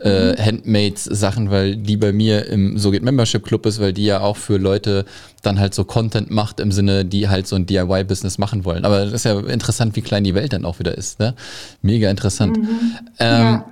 äh, 0.00 0.32
mhm. 0.32 0.44
Handmaids-Sachen, 0.44 1.50
weil 1.50 1.76
die 1.76 1.96
bei 1.96 2.12
mir 2.12 2.46
im 2.46 2.78
So 2.78 2.90
geht 2.90 3.04
Membership 3.04 3.44
Club 3.44 3.64
ist, 3.66 3.80
weil 3.80 3.92
die 3.92 4.06
ja 4.06 4.20
auch 4.20 4.36
für 4.36 4.56
Leute 4.56 5.04
dann 5.42 5.60
halt 5.60 5.72
so 5.72 5.84
Content 5.84 6.32
macht 6.32 6.58
im 6.58 6.72
Sinne, 6.72 7.04
die 7.04 7.28
halt 7.28 7.46
so 7.46 7.54
ein 7.54 7.64
DIY-Business 7.66 8.38
machen 8.38 8.64
wollen. 8.64 8.84
Aber 8.84 9.04
das 9.04 9.12
ist 9.12 9.24
ja 9.24 9.38
interessant, 9.38 9.94
wie 9.94 10.02
klein 10.02 10.24
die 10.24 10.34
Welt 10.34 10.52
dann 10.52 10.64
auch 10.64 10.80
wieder 10.80 10.98
ist. 10.98 11.20
Ne? 11.20 11.34
Mega 11.80 12.10
interessant. 12.10 12.58
Mhm. 12.58 12.80
Ähm, 13.20 13.42
ja. 13.42 13.70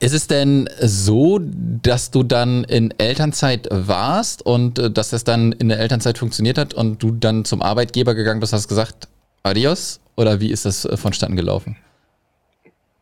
Ist 0.00 0.12
es 0.12 0.26
denn 0.26 0.68
so, 0.82 1.40
dass 1.40 2.10
du 2.10 2.22
dann 2.22 2.64
in 2.64 2.92
Elternzeit 2.98 3.68
warst 3.70 4.44
und 4.44 4.78
äh, 4.78 4.90
dass 4.90 5.08
das 5.08 5.24
dann 5.24 5.52
in 5.52 5.70
der 5.70 5.80
Elternzeit 5.80 6.18
funktioniert 6.18 6.58
hat 6.58 6.74
und 6.74 7.02
du 7.02 7.10
dann 7.12 7.46
zum 7.46 7.62
Arbeitgeber 7.62 8.14
gegangen 8.14 8.40
bist, 8.40 8.52
hast 8.52 8.68
gesagt, 8.68 9.08
adios? 9.42 10.00
Oder 10.18 10.40
wie 10.40 10.50
ist 10.50 10.64
das 10.64 10.84
äh, 10.84 10.96
vonstatten 10.96 11.36
gelaufen? 11.36 11.76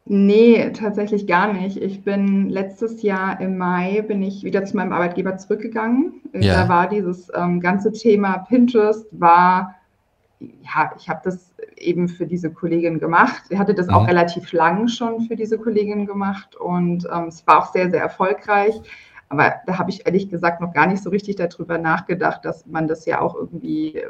Nee, 0.05 0.71
tatsächlich 0.71 1.27
gar 1.27 1.53
nicht. 1.53 1.79
Ich 1.79 2.05
bin 2.05 2.51
letztes 2.51 3.03
Jahr 3.03 3.41
im 3.41 3.57
Mai 3.57 4.03
bin 4.03 4.23
ich 4.23 4.45
wieder 4.45 4.65
zu 4.65 4.77
meinem 4.77 4.93
Arbeitgeber 4.93 5.37
zurückgegangen. 5.37 6.21
Ja. 6.33 6.63
Da 6.63 6.69
war 6.69 6.89
dieses 6.89 7.29
ähm, 7.35 7.59
ganze 7.61 7.91
Thema 7.91 8.39
Pinterest 8.39 9.07
war, 9.13 9.75
ja, 10.39 10.93
ich 10.97 11.09
habe 11.09 11.23
das 11.25 11.53
eben 11.77 12.07
für 12.07 12.27
diese 12.27 12.53
Kollegin 12.53 13.01
gemacht. 13.01 13.45
Ich 13.49 13.59
hatte 13.59 13.75
das 13.75 13.87
mhm. 13.87 13.95
auch 13.95 14.07
relativ 14.07 14.53
lang 14.53 14.87
schon 14.87 15.23
für 15.23 15.35
diese 15.35 15.59
Kollegin 15.59 16.07
gemacht 16.07 16.55
und 16.55 17.09
ähm, 17.13 17.29
es 17.29 17.45
war 17.47 17.63
auch 17.63 17.73
sehr, 17.73 17.91
sehr 17.91 18.03
erfolgreich. 18.03 18.75
Aber 19.29 19.55
da 19.67 19.79
habe 19.79 19.91
ich 19.91 20.07
ehrlich 20.07 20.29
gesagt 20.29 20.61
noch 20.61 20.73
gar 20.73 20.87
nicht 20.87 21.03
so 21.03 21.11
richtig 21.11 21.37
darüber 21.37 21.79
nachgedacht, 21.79 22.45
dass 22.45 22.67
man 22.67 22.87
das 22.87 23.07
ja 23.07 23.21
auch 23.21 23.35
irgendwie 23.35 24.03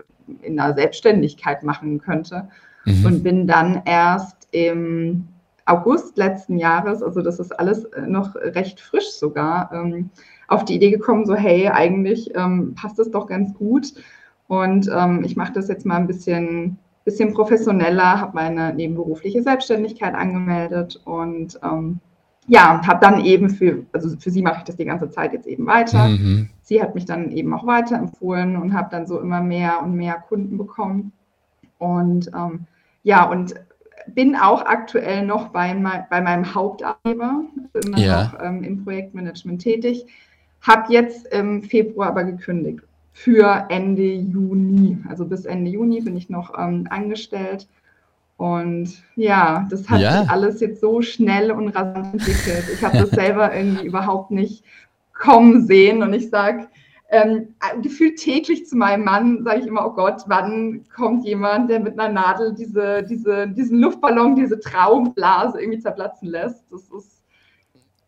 in 0.43 0.59
einer 0.59 0.75
Selbstständigkeit 0.75 1.63
machen 1.63 2.01
könnte 2.01 2.49
mhm. 2.87 3.07
und 3.07 3.23
bin 3.23 3.47
dann 3.47 3.83
erst 3.85 4.49
im 4.53 5.29
August 5.67 6.17
letzten 6.17 6.59
Jahres, 6.59 7.03
also 7.03 7.21
das 7.21 7.41
ist 7.41 7.59
alles 7.59 7.85
äh, 7.85 8.03
noch 8.03 8.35
recht 8.37 8.81
frisch 8.81 9.11
sogar, 9.11 9.71
ähm, 9.73 10.11
auf 10.49 10.65
die 10.65 10.77
Idee 10.77 10.91
gekommen, 10.91 11.27
so 11.27 11.35
hey, 11.35 11.69
eigentlich 11.69 12.31
ähm, 12.37 12.75
passt 12.75 12.99
das 12.99 13.11
doch 13.11 13.27
ganz 13.27 13.53
gut 13.55 13.93
und 14.47 14.89
ähm, 14.95 15.25
ich 15.25 15.37
mache 15.37 15.53
das 15.53 15.69
jetzt 15.69 15.85
mal 15.85 15.97
ein 15.97 16.07
bisschen, 16.07 16.79
bisschen 17.05 17.35
professioneller, 17.35 18.21
habe 18.21 18.35
meine 18.35 18.73
nebenberufliche 18.73 19.43
Selbstständigkeit 19.43 20.15
angemeldet 20.15 21.01
und 21.05 21.59
ähm, 21.65 22.01
ja, 22.49 22.81
habe 22.87 23.01
dann 23.01 23.25
eben 23.25 23.51
für, 23.51 23.85
also 23.93 24.17
für 24.19 24.31
sie 24.31 24.43
mache 24.43 24.59
ich 24.59 24.65
das 24.65 24.77
die 24.77 24.85
ganze 24.85 25.11
Zeit 25.11 25.33
jetzt 25.33 25.49
eben 25.49 25.67
weiter. 25.67 26.07
Mhm. 26.07 26.49
Sie 26.63 26.81
hat 26.81 26.95
mich 26.95 27.05
dann 27.05 27.33
eben 27.33 27.53
auch 27.53 27.67
weiterempfohlen 27.67 28.57
und 28.57 28.73
habe 28.73 28.89
dann 28.91 29.07
so 29.07 29.19
immer 29.21 29.41
mehr 29.41 29.83
und 29.83 29.95
mehr 29.97 30.15
Kunden 30.15 30.57
bekommen. 30.57 31.13
Und 31.79 32.31
ähm, 32.35 32.67
ja, 33.07 33.23
und 33.23 33.55
bin 34.09 34.35
auch 34.35 34.63
aktuell 34.67 35.25
noch 35.25 35.51
bei, 35.51 35.73
bei 36.11 36.21
meinem 36.21 36.53
Hauptarbeitgeber, 36.57 37.45
also 37.73 37.89
immer 37.89 37.99
ja. 37.99 38.25
noch 38.25 38.41
ähm, 38.43 38.65
im 38.65 38.83
Projektmanagement 38.83 39.63
tätig, 39.63 40.07
habe 40.61 40.93
jetzt 40.93 41.29
im 41.29 41.63
Februar 41.63 42.09
aber 42.09 42.25
gekündigt 42.25 42.81
für 43.13 43.67
Ende 43.69 44.03
Juni. 44.03 44.99
Also 45.09 45.25
bis 45.25 45.45
Ende 45.45 45.71
Juni 45.71 46.01
bin 46.01 46.17
ich 46.17 46.31
noch 46.31 46.59
ähm, 46.59 46.89
angestellt. 46.91 47.69
Und 48.39 48.89
ja, 49.15 49.69
das 49.71 49.89
hat 49.89 50.01
ja. 50.01 50.23
sich 50.23 50.31
alles 50.31 50.59
jetzt 50.59 50.81
so 50.81 51.01
schnell 51.01 51.53
und 51.53 51.69
rasant 51.69 52.13
entwickelt. 52.13 52.65
Ich 52.75 52.85
habe 52.85 52.99
das 53.03 53.11
selber 53.11 53.55
irgendwie 53.55 53.87
überhaupt 53.87 54.33
nicht 54.33 54.65
kommen 55.15 55.65
sehen. 55.65 56.03
Und 56.03 56.13
ich 56.13 56.29
sage, 56.29 56.67
ähm, 57.09 57.55
gefühlt 57.83 58.19
täglich 58.19 58.67
zu 58.67 58.77
meinem 58.77 59.05
Mann 59.05 59.45
sage 59.45 59.61
ich 59.61 59.67
immer, 59.67 59.87
oh 59.87 59.93
Gott, 59.93 60.23
wann 60.27 60.85
kommt 60.95 61.25
jemand, 61.25 61.71
der 61.71 61.81
mit 61.81 61.99
einer 61.99 62.13
Nadel 62.13 62.55
diese, 62.55 63.05
diese, 63.05 63.49
diesen 63.49 63.79
Luftballon, 63.81 64.35
diese 64.35 64.59
Traumblase 64.59 65.61
irgendwie 65.61 65.79
zerplatzen 65.79 66.29
lässt. 66.29 66.65
Das 66.71 66.83
ist 66.91 67.23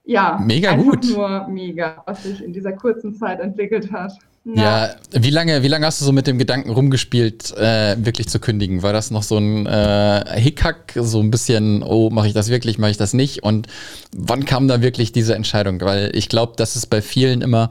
ja 0.04 0.40
mega 0.44 0.74
gut. 0.74 1.04
nur 1.14 1.46
mega, 1.48 2.02
was 2.06 2.24
sich 2.24 2.42
in 2.42 2.52
dieser 2.52 2.72
kurzen 2.72 3.14
Zeit 3.14 3.40
entwickelt 3.40 3.92
hat. 3.92 4.14
Ja. 4.54 4.86
ja, 4.86 4.94
wie 5.12 5.28
lange, 5.28 5.62
wie 5.62 5.68
lange 5.68 5.84
hast 5.84 6.00
du 6.00 6.06
so 6.06 6.12
mit 6.12 6.26
dem 6.26 6.38
Gedanken 6.38 6.70
rumgespielt, 6.70 7.54
äh, 7.58 7.96
wirklich 8.02 8.28
zu 8.28 8.40
kündigen? 8.40 8.82
War 8.82 8.94
das 8.94 9.10
noch 9.10 9.22
so 9.22 9.36
ein 9.36 9.66
äh, 9.66 10.40
Hickhack, 10.40 10.94
so 10.96 11.20
ein 11.20 11.30
bisschen, 11.30 11.82
oh, 11.82 12.08
mache 12.08 12.28
ich 12.28 12.32
das 12.32 12.48
wirklich, 12.48 12.78
mache 12.78 12.92
ich 12.92 12.96
das 12.96 13.12
nicht? 13.12 13.42
Und 13.42 13.66
wann 14.16 14.46
kam 14.46 14.66
da 14.66 14.80
wirklich 14.80 15.12
diese 15.12 15.34
Entscheidung? 15.34 15.78
Weil 15.82 16.12
ich 16.14 16.30
glaube, 16.30 16.54
das 16.56 16.76
ist 16.76 16.86
bei 16.86 17.02
vielen 17.02 17.42
immer 17.42 17.68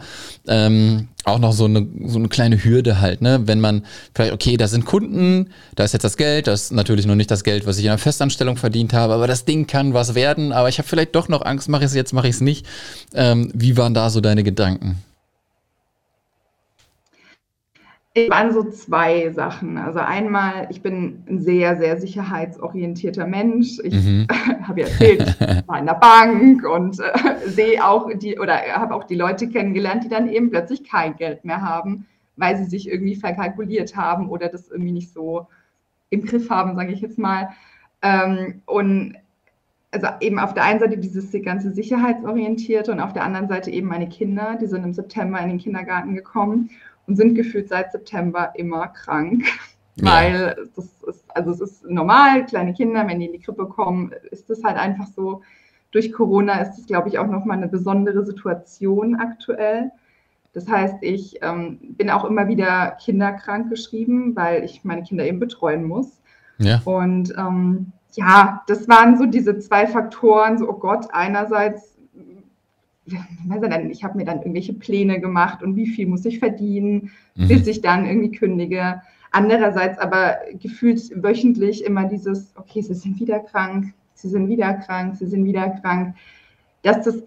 ähm, 0.47 1.07
auch 1.23 1.39
noch 1.39 1.51
so 1.51 1.65
eine, 1.65 1.87
so 2.05 2.19
eine 2.19 2.27
kleine 2.27 2.63
Hürde 2.63 3.01
halt, 3.01 3.23
ne? 3.23 3.41
Wenn 3.45 3.59
man 3.59 3.83
vielleicht, 4.13 4.33
okay, 4.33 4.55
da 4.55 4.67
sind 4.67 4.85
Kunden, 4.85 5.49
da 5.75 5.83
ist 5.83 5.93
jetzt 5.93 6.03
das 6.03 6.15
Geld, 6.15 6.45
das 6.45 6.65
ist 6.65 6.73
natürlich 6.73 7.07
noch 7.07 7.15
nicht 7.15 7.31
das 7.31 7.43
Geld, 7.43 7.65
was 7.65 7.79
ich 7.79 7.85
in 7.85 7.89
einer 7.89 7.97
Festanstellung 7.97 8.55
verdient 8.55 8.93
habe, 8.93 9.15
aber 9.15 9.25
das 9.25 9.45
Ding 9.45 9.65
kann 9.65 9.95
was 9.95 10.13
werden, 10.13 10.51
aber 10.51 10.69
ich 10.69 10.77
habe 10.77 10.87
vielleicht 10.87 11.15
doch 11.15 11.27
noch 11.27 11.43
Angst, 11.43 11.69
mache 11.69 11.85
ich 11.85 11.89
es 11.89 11.95
jetzt, 11.95 12.13
mache 12.13 12.27
ich 12.27 12.35
es 12.35 12.41
nicht. 12.41 12.67
Ähm, 13.15 13.49
wie 13.55 13.77
waren 13.77 13.95
da 13.95 14.11
so 14.11 14.21
deine 14.21 14.43
Gedanken? 14.43 15.03
Es 18.25 18.29
waren 18.31 18.51
so 18.51 18.63
zwei 18.63 19.29
Sachen. 19.31 19.77
Also 19.77 19.99
einmal, 19.99 20.67
ich 20.69 20.81
bin 20.81 21.23
ein 21.29 21.41
sehr, 21.41 21.77
sehr 21.77 21.99
sicherheitsorientierter 21.99 23.27
Mensch. 23.27 23.79
Ich 23.83 23.93
mhm. 23.93 24.27
habe 24.63 24.81
ja 24.81 24.87
erzählt, 24.87 25.21
ich 25.39 25.67
war 25.67 25.79
in 25.79 25.85
der 25.85 25.93
Bank 25.93 26.65
und 26.65 26.99
äh, 26.99 27.47
sehe 27.47 27.85
auch 27.85 28.09
die 28.15 28.39
oder 28.39 28.59
habe 28.73 28.95
auch 28.95 29.03
die 29.03 29.15
Leute 29.15 29.47
kennengelernt, 29.47 30.03
die 30.03 30.09
dann 30.09 30.29
eben 30.29 30.49
plötzlich 30.49 30.83
kein 30.83 31.15
Geld 31.15 31.45
mehr 31.45 31.61
haben, 31.61 32.07
weil 32.35 32.57
sie 32.57 32.65
sich 32.65 32.89
irgendwie 32.89 33.15
verkalkuliert 33.15 33.95
haben 33.95 34.29
oder 34.29 34.49
das 34.49 34.69
irgendwie 34.69 34.93
nicht 34.93 35.13
so 35.13 35.47
im 36.09 36.25
Griff 36.25 36.49
haben, 36.49 36.75
sage 36.75 36.93
ich 36.93 37.01
jetzt 37.01 37.19
mal. 37.19 37.49
Ähm, 38.01 38.61
und 38.65 39.15
also 39.91 40.07
eben 40.19 40.39
auf 40.39 40.53
der 40.53 40.63
einen 40.63 40.79
Seite 40.79 40.97
dieses 40.97 41.31
ganze 41.43 41.71
Sicherheitsorientierte 41.71 42.91
und 42.91 42.99
auf 42.99 43.13
der 43.13 43.23
anderen 43.23 43.47
Seite 43.47 43.71
eben 43.71 43.87
meine 43.87 44.09
Kinder, 44.09 44.57
die 44.59 44.67
sind 44.67 44.83
im 44.83 44.93
September 44.93 45.39
in 45.39 45.49
den 45.49 45.57
Kindergarten 45.59 46.15
gekommen 46.15 46.71
und 47.07 47.15
sind 47.15 47.35
gefühlt 47.35 47.69
seit 47.69 47.91
September 47.91 48.53
immer 48.55 48.87
krank. 48.87 49.45
Ja. 49.95 50.11
Weil 50.11 50.69
das 50.75 50.85
ist, 51.07 51.25
also 51.29 51.51
es 51.51 51.61
ist 51.61 51.85
normal, 51.89 52.45
kleine 52.45 52.73
Kinder, 52.73 53.07
wenn 53.07 53.19
die 53.19 53.25
in 53.25 53.33
die 53.33 53.39
Krippe 53.39 53.65
kommen, 53.65 54.11
ist 54.29 54.49
das 54.49 54.63
halt 54.63 54.77
einfach 54.77 55.07
so. 55.07 55.41
Durch 55.91 56.11
Corona 56.11 56.61
ist 56.61 56.77
es, 56.77 56.85
glaube 56.85 57.07
ich, 57.07 57.17
auch 57.17 57.27
nochmal 57.27 57.57
eine 57.57 57.67
besondere 57.67 58.25
Situation 58.25 59.15
aktuell. 59.15 59.91
Das 60.53 60.67
heißt, 60.67 60.97
ich 61.01 61.39
ähm, 61.41 61.79
bin 61.97 62.09
auch 62.09 62.25
immer 62.25 62.47
wieder 62.47 62.97
kinderkrank 63.03 63.69
geschrieben, 63.69 64.35
weil 64.35 64.63
ich 64.63 64.83
meine 64.83 65.03
Kinder 65.03 65.25
eben 65.25 65.39
betreuen 65.39 65.83
muss. 65.83 66.21
Ja. 66.59 66.81
Und 66.83 67.33
ähm, 67.37 67.91
ja, 68.13 68.63
das 68.67 68.87
waren 68.87 69.17
so 69.17 69.25
diese 69.25 69.59
zwei 69.59 69.87
Faktoren, 69.87 70.57
so, 70.57 70.69
oh 70.69 70.73
Gott, 70.73 71.07
einerseits 71.11 71.96
ich, 73.07 73.69
denn, 73.69 73.89
ich 73.89 74.03
habe 74.03 74.17
mir 74.17 74.25
dann 74.25 74.39
irgendwelche 74.39 74.73
Pläne 74.73 75.19
gemacht 75.19 75.63
und 75.63 75.75
wie 75.75 75.87
viel 75.87 76.07
muss 76.07 76.25
ich 76.25 76.39
verdienen, 76.39 77.11
mhm. 77.35 77.47
bis 77.47 77.67
ich 77.67 77.81
dann 77.81 78.05
irgendwie 78.05 78.31
kündige. 78.31 79.01
Andererseits 79.31 79.97
aber 79.99 80.37
gefühlt 80.53 81.11
wöchentlich 81.23 81.83
immer 81.83 82.05
dieses, 82.05 82.53
okay, 82.55 82.81
sie 82.81 82.93
sind 82.93 83.19
wieder 83.19 83.39
krank, 83.39 83.93
sie 84.13 84.29
sind 84.29 84.47
wieder 84.47 84.73
krank, 84.73 85.15
sie 85.15 85.27
sind 85.27 85.45
wieder 85.45 85.69
krank, 85.81 86.15
dass 86.83 87.03
das 87.03 87.23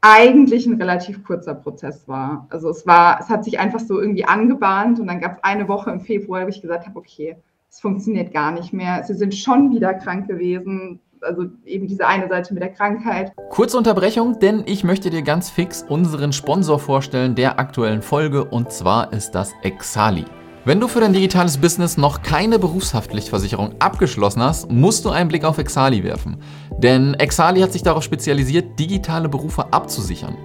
eigentlich 0.00 0.66
ein 0.66 0.80
relativ 0.80 1.24
kurzer 1.24 1.54
Prozess 1.54 2.06
war. 2.06 2.46
Also 2.50 2.70
es 2.70 2.86
war, 2.86 3.18
es 3.20 3.28
hat 3.28 3.44
sich 3.44 3.58
einfach 3.58 3.80
so 3.80 4.00
irgendwie 4.00 4.24
angebahnt 4.24 5.00
und 5.00 5.06
dann 5.06 5.20
gab 5.20 5.38
es 5.38 5.44
eine 5.44 5.68
Woche 5.68 5.90
im 5.90 6.00
Februar, 6.00 6.44
wo 6.44 6.48
ich 6.48 6.62
gesagt 6.62 6.86
habe, 6.86 6.98
okay, 6.98 7.36
es 7.68 7.80
funktioniert 7.80 8.32
gar 8.32 8.52
nicht 8.52 8.72
mehr. 8.72 9.02
Sie 9.04 9.14
sind 9.14 9.34
schon 9.34 9.70
wieder 9.70 9.94
krank 9.94 10.28
gewesen. 10.28 11.00
Also 11.26 11.46
eben 11.64 11.88
diese 11.88 12.06
eine 12.06 12.28
Seite 12.28 12.54
mit 12.54 12.62
der 12.62 12.72
Krankheit. 12.72 13.32
Kurze 13.50 13.76
Unterbrechung, 13.76 14.38
denn 14.38 14.62
ich 14.66 14.84
möchte 14.84 15.10
dir 15.10 15.22
ganz 15.22 15.50
fix 15.50 15.84
unseren 15.88 16.32
Sponsor 16.32 16.78
vorstellen 16.78 17.34
der 17.34 17.58
aktuellen 17.58 18.00
Folge 18.00 18.44
und 18.44 18.70
zwar 18.70 19.12
ist 19.12 19.32
das 19.32 19.52
Exali. 19.62 20.24
Wenn 20.64 20.80
du 20.80 20.88
für 20.88 21.00
dein 21.00 21.12
digitales 21.12 21.58
Business 21.58 21.96
noch 21.96 22.22
keine 22.22 22.58
Berufshaftpflichtversicherung 22.58 23.74
abgeschlossen 23.80 24.42
hast, 24.42 24.70
musst 24.70 25.04
du 25.04 25.10
einen 25.10 25.28
Blick 25.28 25.44
auf 25.44 25.58
Exali 25.58 26.02
werfen. 26.02 26.38
Denn 26.78 27.14
Exali 27.14 27.60
hat 27.60 27.72
sich 27.72 27.82
darauf 27.82 28.02
spezialisiert, 28.02 28.78
digitale 28.78 29.28
Berufe 29.28 29.72
abzusichern. 29.72 30.36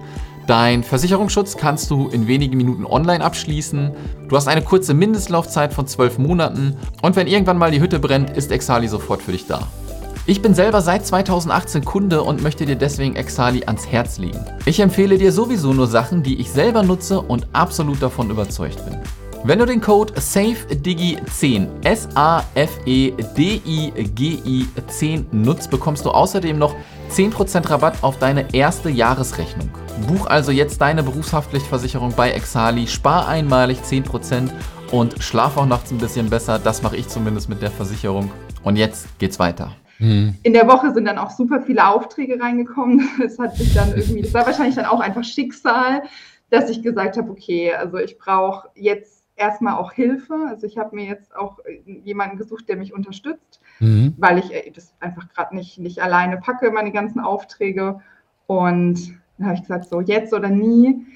Dein 0.46 0.82
Versicherungsschutz 0.82 1.56
kannst 1.56 1.90
du 1.90 2.08
in 2.08 2.26
wenigen 2.26 2.56
Minuten 2.56 2.84
online 2.84 3.24
abschließen. 3.24 3.92
Du 4.28 4.36
hast 4.36 4.48
eine 4.48 4.62
kurze 4.62 4.94
Mindestlaufzeit 4.94 5.72
von 5.72 5.86
12 5.86 6.18
Monaten 6.18 6.76
und 7.02 7.14
wenn 7.14 7.28
irgendwann 7.28 7.58
mal 7.58 7.70
die 7.70 7.80
Hütte 7.80 8.00
brennt, 8.00 8.30
ist 8.30 8.50
Exali 8.50 8.88
sofort 8.88 9.22
für 9.22 9.32
dich 9.32 9.46
da. 9.46 9.68
Ich 10.24 10.40
bin 10.40 10.54
selber 10.54 10.82
seit 10.82 11.04
2018 11.04 11.84
Kunde 11.84 12.22
und 12.22 12.44
möchte 12.44 12.64
dir 12.64 12.76
deswegen 12.76 13.16
Exali 13.16 13.64
ans 13.66 13.88
Herz 13.88 14.18
legen. 14.18 14.38
Ich 14.66 14.78
empfehle 14.78 15.18
dir 15.18 15.32
sowieso 15.32 15.72
nur 15.72 15.88
Sachen, 15.88 16.22
die 16.22 16.40
ich 16.40 16.52
selber 16.52 16.84
nutze 16.84 17.20
und 17.20 17.48
absolut 17.52 18.00
davon 18.00 18.30
überzeugt 18.30 18.84
bin. 18.84 19.00
Wenn 19.42 19.58
du 19.58 19.66
den 19.66 19.80
Code 19.80 20.12
SAFEDIGI10 20.12 21.66
S-A-F-E-D-I-G-I 21.82 22.46
10 24.86 25.26
nutzt, 25.32 25.70
bekommst 25.72 26.04
du 26.04 26.10
außerdem 26.10 26.56
noch 26.56 26.76
10% 27.10 27.68
Rabatt 27.68 28.04
auf 28.04 28.20
deine 28.20 28.54
erste 28.54 28.90
Jahresrechnung. 28.90 29.70
Buch 30.06 30.26
also 30.26 30.52
jetzt 30.52 30.80
deine 30.80 31.02
Berufshaftpflichtversicherung 31.02 32.12
bei 32.14 32.30
Exali, 32.30 32.86
spar 32.86 33.26
einmalig 33.26 33.80
10% 33.80 34.50
und 34.92 35.20
schlaf 35.20 35.56
auch 35.56 35.66
nachts 35.66 35.90
ein 35.90 35.98
bisschen 35.98 36.30
besser. 36.30 36.60
Das 36.60 36.82
mache 36.82 36.96
ich 36.96 37.08
zumindest 37.08 37.48
mit 37.48 37.60
der 37.60 37.72
Versicherung. 37.72 38.30
Und 38.62 38.76
jetzt 38.76 39.18
geht's 39.18 39.40
weiter. 39.40 39.72
Hm. 40.02 40.34
In 40.42 40.52
der 40.52 40.66
Woche 40.66 40.92
sind 40.92 41.04
dann 41.04 41.16
auch 41.16 41.30
super 41.30 41.62
viele 41.62 41.86
Aufträge 41.86 42.40
reingekommen. 42.40 43.08
Es 43.24 43.38
hat 43.38 43.56
sich 43.56 43.72
dann 43.72 43.90
irgendwie, 43.90 44.22
das 44.22 44.34
war 44.34 44.44
wahrscheinlich 44.44 44.74
dann 44.74 44.86
auch 44.86 44.98
einfach 44.98 45.22
Schicksal, 45.22 46.02
dass 46.50 46.68
ich 46.68 46.82
gesagt 46.82 47.16
habe, 47.16 47.30
okay, 47.30 47.72
also 47.72 47.98
ich 47.98 48.18
brauche 48.18 48.68
jetzt 48.74 49.24
erstmal 49.36 49.74
auch 49.74 49.92
Hilfe. 49.92 50.34
Also 50.48 50.66
ich 50.66 50.76
habe 50.76 50.96
mir 50.96 51.06
jetzt 51.06 51.34
auch 51.36 51.60
äh, 51.60 51.80
jemanden 52.04 52.36
gesucht, 52.36 52.68
der 52.68 52.76
mich 52.76 52.92
unterstützt, 52.92 53.60
mhm. 53.78 54.14
weil 54.18 54.38
ich 54.38 54.52
äh, 54.52 54.72
das 54.72 54.92
einfach 54.98 55.28
gerade 55.28 55.54
nicht, 55.54 55.78
nicht 55.78 56.02
alleine 56.02 56.38
packe, 56.38 56.72
meine 56.72 56.90
ganzen 56.90 57.20
Aufträge. 57.20 58.00
Und 58.48 59.16
dann 59.38 59.46
habe 59.46 59.54
ich 59.54 59.62
gesagt, 59.62 59.88
so 59.88 60.00
jetzt 60.00 60.34
oder 60.34 60.50
nie. 60.50 61.06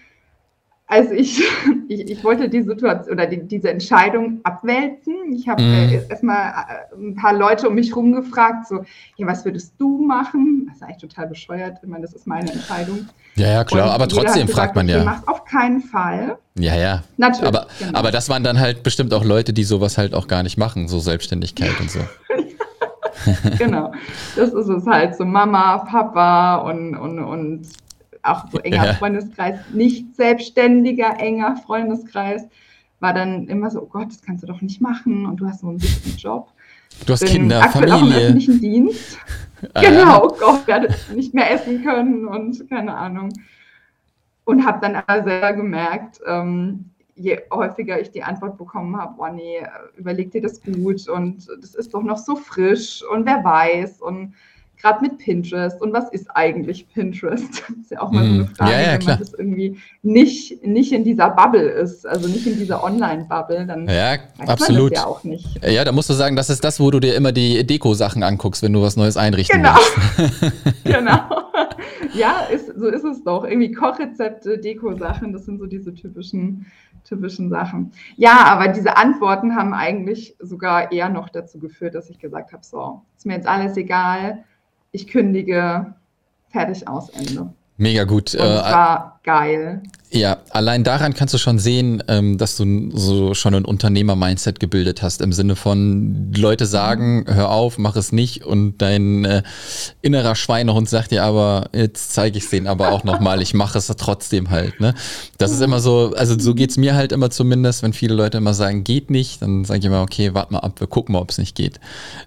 Also 0.89 1.13
ich, 1.15 1.43
ich, 1.89 2.11
ich 2.11 2.25
wollte 2.25 2.49
die 2.49 2.63
Situation 2.63 3.15
oder 3.15 3.27
die, 3.27 3.43
diese 3.43 3.71
Entscheidung 3.71 4.41
abwälzen. 4.45 5.33
Ich 5.33 5.49
habe 5.49 5.63
mhm. 5.63 5.75
äh, 5.75 6.09
erstmal 6.09 6.49
äh, 6.49 6.97
ein 6.97 7.17
paar 7.17 7.33
Leute 7.33 7.69
um 7.69 7.75
mich 7.75 7.91
herum 7.91 8.13
gefragt, 8.13 8.69
so, 8.69 8.85
ja, 9.17 9.27
was 9.27 9.45
würdest 9.45 9.75
du 9.79 9.99
machen? 9.99 10.67
Das 10.69 10.77
ist 10.77 10.83
eigentlich 10.83 10.99
total 10.99 11.27
bescheuert. 11.27 11.79
Ich 11.83 11.89
meine, 11.89 12.03
das 12.03 12.15
ist 12.15 12.27
meine 12.27 12.53
Entscheidung. 12.53 13.09
Ja, 13.35 13.49
ja, 13.49 13.65
klar, 13.65 13.89
Und 13.89 13.95
aber 13.95 14.09
trotzdem 14.09 14.47
gesagt, 14.47 14.53
fragt 14.53 14.77
man 14.77 14.89
ja. 14.89 14.97
Okay, 14.97 15.05
mach's 15.05 15.29
auf 15.29 15.45
keinen 15.45 15.81
Fall. 15.81 16.39
Ja, 16.59 16.77
ja. 16.77 17.03
Natürlich. 17.17 17.49
Aber, 17.49 17.67
genau. 17.79 17.99
aber 17.99 18.11
das 18.11 18.29
waren 18.29 18.45
dann 18.45 18.59
halt 18.59 18.83
bestimmt 18.83 19.13
auch 19.13 19.25
Leute, 19.25 19.53
die 19.53 19.65
sowas 19.65 19.99
halt 19.99 20.15
auch 20.15 20.29
gar 20.29 20.43
nicht 20.43 20.57
machen, 20.57 20.89
so 20.89 21.01
Selbstständigkeit 21.01 21.79
und 21.81 21.91
so. 21.91 22.01
genau. 23.59 23.93
Das 24.37 24.55
ist 24.55 24.69
es 24.69 24.87
halt, 24.87 25.17
so 25.17 25.25
Mama, 25.25 25.79
Papa 25.79 26.57
und, 26.57 26.97
und, 26.97 27.19
und 27.19 27.67
auch 28.27 28.51
so 28.51 28.59
enger 28.59 28.87
ja. 28.87 28.95
Freundeskreis, 28.95 29.59
nicht 29.73 30.15
selbstständiger, 30.17 31.19
enger 31.19 31.57
Freundeskreis, 31.57 32.47
war 33.01 33.13
dann 33.13 33.49
immer 33.49 33.71
so, 33.71 33.83
oh 33.83 33.87
Gott, 33.87 34.09
das 34.09 34.23
kannst 34.23 34.43
du 34.43 34.47
doch 34.47 34.61
nicht 34.61 34.81
machen 34.81 35.27
und 35.27 35.37
du 35.37 35.47
hast 35.47 35.61
so 35.61 35.69
einen 35.69 35.83
wichtigen 35.83 36.17
Job. 36.17 36.53
Du 37.05 37.13
hast 37.13 37.27
Kinder, 37.27 37.63
Familie. 37.69 37.95
Auch 37.95 38.03
im 38.03 38.13
öffentlichen 38.13 38.61
Dienst. 38.61 39.19
Ah, 39.73 39.81
genau, 39.81 40.27
oh 40.27 40.37
Gott, 40.39 40.67
werde 40.67 40.95
nicht 41.15 41.33
mehr 41.33 41.51
essen 41.51 41.83
können 41.83 42.27
und 42.27 42.69
keine 42.69 42.95
Ahnung. 42.95 43.31
Und 44.45 44.67
habe 44.67 44.81
dann 44.83 44.97
aber 44.97 45.25
selber 45.25 45.55
gemerkt, 45.55 46.21
ähm, 46.27 46.91
je 47.15 47.41
häufiger 47.51 47.99
ich 47.99 48.11
die 48.11 48.23
Antwort 48.23 48.59
bekommen 48.59 48.97
habe, 48.99 49.15
oh 49.17 49.29
nee, 49.29 49.67
überleg 49.97 50.31
dir 50.31 50.43
das 50.43 50.61
gut 50.63 51.09
und 51.09 51.49
das 51.61 51.75
ist 51.75 51.95
doch 51.95 52.03
noch 52.03 52.19
so 52.19 52.37
frisch 52.37 53.03
und 53.11 53.25
wer 53.25 53.43
weiß 53.43 54.03
und 54.03 54.35
gerade 54.77 55.03
mit 55.03 55.19
Pinterest 55.19 55.81
und 55.81 55.93
was 55.93 56.11
ist 56.11 56.29
eigentlich 56.35 56.89
Pinterest? 56.93 57.47
Das 57.67 57.77
ist 57.77 57.91
ja 57.91 58.01
auch 58.01 58.11
mal 58.11 58.25
so 58.25 58.31
eine 58.31 58.39
hm. 58.41 58.49
Frage, 58.49 58.73
ja, 58.73 58.81
ja, 58.81 58.99
wenn 58.99 59.07
man 59.07 59.19
das 59.19 59.35
irgendwie 59.35 59.79
nicht, 60.03 60.65
nicht 60.65 60.93
in 60.93 61.05
dieser 61.05 61.31
Bubble 61.31 61.69
ist, 61.69 62.07
also 62.07 62.29
nicht 62.29 62.47
in 62.47 62.59
dieser 62.59 62.83
Online-Bubble, 62.83 63.67
dann 63.67 63.89
ja, 63.89 64.17
absolut. 64.39 64.93
ja 64.93 65.07
auch 65.07 65.23
nicht. 65.25 65.65
Ja, 65.65 65.85
da 65.85 65.93
musst 65.93 66.11
du 66.11 66.15
sagen, 66.15 66.37
das 66.37 66.51
ist 66.51 66.65
das, 66.65 66.81
wo 66.81 66.91
du 66.91 67.01
dir 67.01 67.15
immer 67.15 67.33
die 67.33 67.65
Deko-Sachen 67.67 68.23
anguckst, 68.23 68.63
wenn 68.63 68.73
du 68.73 68.83
was 68.83 68.97
Neues 68.97 69.17
einrichten 69.17 69.63
genau. 69.63 69.77
willst. 70.17 70.75
genau. 70.85 71.21
ja, 72.15 72.47
ist, 72.53 72.73
so 72.77 72.87
ist 72.87 73.05
es 73.05 73.23
doch. 73.25 73.45
Irgendwie 73.45 73.73
Kochrezepte, 73.73 74.59
Deko-Sachen, 74.59 75.33
das 75.33 75.45
sind 75.45 75.59
so 75.59 75.67
diese 75.67 75.95
typischen 75.95 76.67
typischen 77.07 77.49
Sachen. 77.49 77.93
Ja, 78.17 78.45
aber 78.45 78.69
diese 78.69 78.97
Antworten 78.97 79.55
haben 79.57 79.73
eigentlich 79.73 80.37
sogar 80.41 80.93
eher 80.93 81.09
noch 81.09 81.29
dazu 81.29 81.59
geführt, 81.59 81.95
dass 81.95 82.11
ich 82.11 82.19
gesagt 82.19 82.53
habe, 82.53 82.65
so, 82.65 83.03
ist 83.17 83.27
mir 83.27 83.35
jetzt 83.35 83.47
alles 83.47 83.77
egal, 83.77 84.45
ich 84.97 85.07
kündige, 85.07 85.95
fertig 86.51 86.89
aus, 86.89 87.11
Ende. 87.11 87.53
Mega 87.77 88.05
gut. 88.05 88.35
Und 88.35 88.41
äh, 88.41 88.99
geil. 89.27 89.83
Ja, 90.11 90.39
allein 90.51 90.85
daran 90.85 91.15
kannst 91.15 91.35
du 91.35 91.39
schon 91.39 91.59
sehen, 91.59 92.03
ähm, 92.07 92.39
dass 92.39 92.57
du 92.57 92.91
so 92.97 93.35
schon 93.35 93.55
ein 93.55 93.65
Unternehmer-Mindset 93.65 94.61
gebildet 94.61 95.03
hast, 95.03 95.21
im 95.21 95.33
Sinne 95.33 95.57
von 95.57 96.33
Leute 96.33 96.65
sagen, 96.65 97.25
hör 97.27 97.51
auf, 97.51 97.77
mach 97.77 97.97
es 97.97 98.13
nicht 98.13 98.45
und 98.45 98.79
dein 98.79 99.25
äh, 99.25 99.43
innerer 100.01 100.37
Schweinehund 100.37 100.89
sagt 100.89 101.11
dir 101.11 101.25
aber, 101.25 101.71
jetzt 101.75 102.15
zeige 102.15 102.39
ich 102.39 102.45
es 102.45 102.51
denen 102.51 102.69
aber 102.69 102.93
auch 102.93 103.03
nochmal, 103.03 103.43
ich 103.43 103.53
mache 103.53 103.79
es 103.79 103.89
trotzdem 103.99 104.51
halt. 104.51 104.79
Ne? 104.81 104.95
Das 105.39 105.51
ist 105.51 105.61
immer 105.61 105.81
so, 105.81 106.15
also 106.17 106.39
so 106.39 106.55
geht 106.55 106.71
es 106.71 106.77
mir 106.77 106.95
halt 106.95 107.11
immer 107.11 107.29
zumindest, 107.31 107.83
wenn 107.83 107.93
viele 107.93 108.15
Leute 108.15 108.39
immer 108.39 108.55
sagen, 108.55 108.85
geht 108.85 109.11
nicht, 109.11 109.43
dann 109.43 109.65
sage 109.65 109.81
ich 109.81 109.85
immer, 109.87 110.03
okay, 110.03 110.35
warte 110.35 110.53
mal 110.53 110.61
ab, 110.61 110.79
wir 110.79 110.87
gucken 110.87 111.15
mal, 111.15 111.19
ob 111.19 111.31
es 111.31 111.39
nicht 111.39 111.57
geht. 111.57 111.81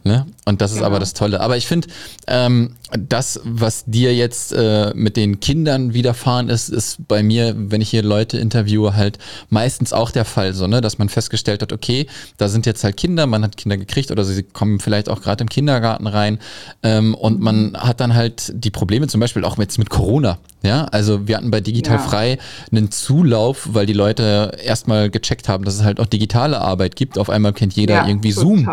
Ne? 0.04 0.28
Und 0.46 0.62
das 0.62 0.72
ist 0.72 0.78
genau. 0.78 0.88
aber 0.88 1.00
das 1.00 1.14
Tolle. 1.14 1.40
Aber 1.40 1.56
ich 1.56 1.66
finde, 1.66 1.88
ähm, 2.28 2.76
das, 2.92 3.40
was 3.46 3.86
dir 3.86 4.14
jetzt 4.14 4.52
äh, 4.52 4.92
mit 4.96 5.16
den 5.16 5.40
Kindern 5.40 5.94
widerfahren 5.94 6.50
ist, 6.50 6.70
ist 6.70 6.89
bei 6.98 7.24
mir, 7.24 7.56
wenn 7.58 7.82
ich 7.82 7.90
hier 7.90 8.04
Leute 8.04 8.38
interviewe, 8.38 8.96
halt 8.96 9.18
meistens 9.50 9.94
auch 9.94 10.12
der 10.12 10.26
Fall, 10.26 10.54
so, 10.54 10.68
ne, 10.68 10.82
dass 10.82 10.98
man 10.98 11.10
festgestellt 11.10 11.62
hat, 11.62 11.72
okay, 11.72 12.08
da 12.38 12.48
sind 12.48 12.66
jetzt 12.66 12.84
halt 12.84 12.98
Kinder, 12.98 13.26
man 13.28 13.44
hat 13.44 13.58
Kinder 13.58 13.78
gekriegt 13.78 14.12
oder 14.12 14.24
sie 14.24 14.44
kommen 14.44 14.80
vielleicht 14.80 15.10
auch 15.10 15.22
gerade 15.22 15.44
im 15.44 15.50
Kindergarten 15.50 16.08
rein 16.08 16.40
ähm, 16.84 17.16
und 17.16 17.40
man 17.40 17.76
hat 17.78 18.00
dann 18.00 18.16
halt 18.16 18.52
die 18.56 18.72
Probleme 18.72 19.08
zum 19.08 19.20
Beispiel 19.20 19.44
auch 19.44 19.58
jetzt 19.58 19.78
mit 19.78 19.90
Corona. 19.90 20.38
Ja, 20.62 20.86
also 20.86 21.28
wir 21.28 21.38
hatten 21.38 21.52
bei 21.52 21.62
Digital 21.62 21.98
ja. 21.98 22.04
Frei 22.04 22.38
einen 22.70 22.92
Zulauf, 22.92 23.70
weil 23.72 23.86
die 23.86 23.94
Leute 23.94 24.58
erstmal 24.62 25.10
gecheckt 25.10 25.48
haben, 25.48 25.64
dass 25.64 25.76
es 25.76 25.84
halt 25.84 26.02
auch 26.02 26.06
digitale 26.06 26.60
Arbeit 26.60 26.98
gibt. 26.98 27.18
Auf 27.18 27.30
einmal 27.30 27.54
kennt 27.54 27.74
jeder 27.74 27.96
ja, 27.96 28.08
irgendwie 28.08 28.34
total. 28.34 28.46
Zoom. 28.46 28.70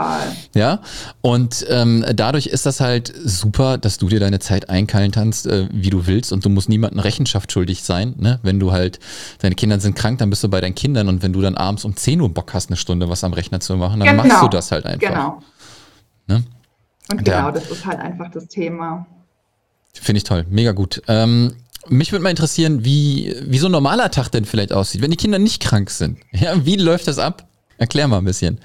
Ja, 0.55 0.81
und 1.21 1.65
ähm, 1.69 2.05
dadurch 2.15 2.49
ist 2.49 2.67
das 2.67 2.81
halt 2.81 3.13
super, 3.25 3.79
dass 3.79 3.99
du 3.99 4.09
dir 4.09 4.19
deine 4.19 4.41
Zeit 4.41 4.69
einkeilen 4.69 5.13
kannst, 5.13 5.47
äh, 5.47 5.69
wie 5.71 5.91
du 5.91 6.07
willst 6.09 6.33
und 6.33 6.45
du 6.45 6.49
musst 6.49 6.69
niemandem 6.69 6.99
Rechenschaft 6.99 7.53
schuldig 7.53 7.85
sein. 7.85 8.15
Ne? 8.19 8.41
Wenn 8.43 8.59
du 8.59 8.73
halt, 8.73 8.99
deine 9.41 9.55
Kinder 9.55 9.79
sind 9.79 9.95
krank, 9.95 10.19
dann 10.19 10.31
bist 10.31 10.43
du 10.43 10.49
bei 10.49 10.61
deinen 10.61 10.75
Kindern 10.75 11.09
und 11.09 11.23
wenn 11.23 11.33
du 11.33 11.41
dann 11.41 11.57
abends 11.57 11.85
um 11.85 11.95
10 11.95 12.21
Uhr 12.21 12.29
Bock 12.29 12.53
hast, 12.53 12.69
eine 12.69 12.77
Stunde 12.77 13.09
was 13.09 13.23
am 13.23 13.33
Rechner 13.33 13.61
zu 13.61 13.77
machen, 13.77 14.01
dann 14.01 14.09
genau. 14.17 14.25
machst 14.25 14.43
du 14.43 14.49
das 14.49 14.73
halt 14.73 14.87
einfach. 14.87 15.09
Genau. 15.09 15.43
Ne? 16.27 16.45
Und 17.09 17.25
genau, 17.25 17.53
das 17.53 17.71
ist 17.71 17.87
halt 17.87 18.01
einfach 18.01 18.29
das 18.33 18.49
Thema. 18.49 19.07
Finde 20.01 20.19
ich 20.19 20.25
toll, 20.25 20.45
mega 20.51 20.73
gut. 20.73 21.03
Ähm, 21.09 21.55
mich 21.89 22.13
würde 22.13 22.23
mal 22.23 22.31
interessieren, 22.31 22.85
wie, 22.85 23.35
wie 23.47 23.59
so 23.59 23.69
ein 23.69 23.73
normaler 23.73 24.11
Tag 24.11 24.29
denn 24.31 24.45
vielleicht 24.45 24.73
aussieht, 24.73 25.03
wenn 25.03 25.11
die 25.11 25.17
Kinder 25.17 25.39
nicht 25.39 25.63
krank 25.63 25.91
sind. 25.91 26.19
Ja, 26.33 26.65
wie 26.65 26.77
läuft 26.77 27.09
das 27.09 27.19
ab? 27.19 27.47
Erklär 27.79 28.09
mal 28.09 28.19
ein 28.19 28.25
bisschen. 28.25 28.61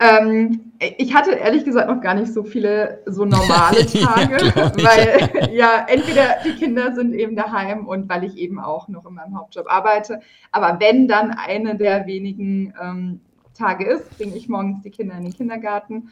Ähm, 0.00 0.72
ich 0.78 1.12
hatte 1.12 1.32
ehrlich 1.32 1.64
gesagt 1.64 1.88
noch 1.88 2.00
gar 2.00 2.14
nicht 2.14 2.32
so 2.32 2.44
viele 2.44 3.02
so 3.06 3.24
normale 3.24 3.84
Tage, 3.86 4.46
ja, 4.46 4.72
weil 4.76 5.52
ja 5.52 5.86
entweder 5.88 6.36
die 6.44 6.54
Kinder 6.54 6.94
sind 6.94 7.14
eben 7.14 7.34
daheim 7.34 7.86
und 7.86 8.08
weil 8.08 8.22
ich 8.22 8.36
eben 8.36 8.60
auch 8.60 8.86
noch 8.86 9.04
in 9.06 9.14
meinem 9.14 9.36
Hauptjob 9.36 9.66
arbeite. 9.68 10.20
Aber 10.52 10.78
wenn 10.78 11.08
dann 11.08 11.32
eine 11.32 11.76
der 11.76 12.06
wenigen 12.06 12.72
ähm, 12.80 13.20
Tage 13.54 13.86
ist, 13.86 14.16
bringe 14.16 14.36
ich 14.36 14.48
morgens 14.48 14.82
die 14.82 14.90
Kinder 14.90 15.16
in 15.16 15.24
den 15.24 15.34
Kindergarten. 15.34 16.10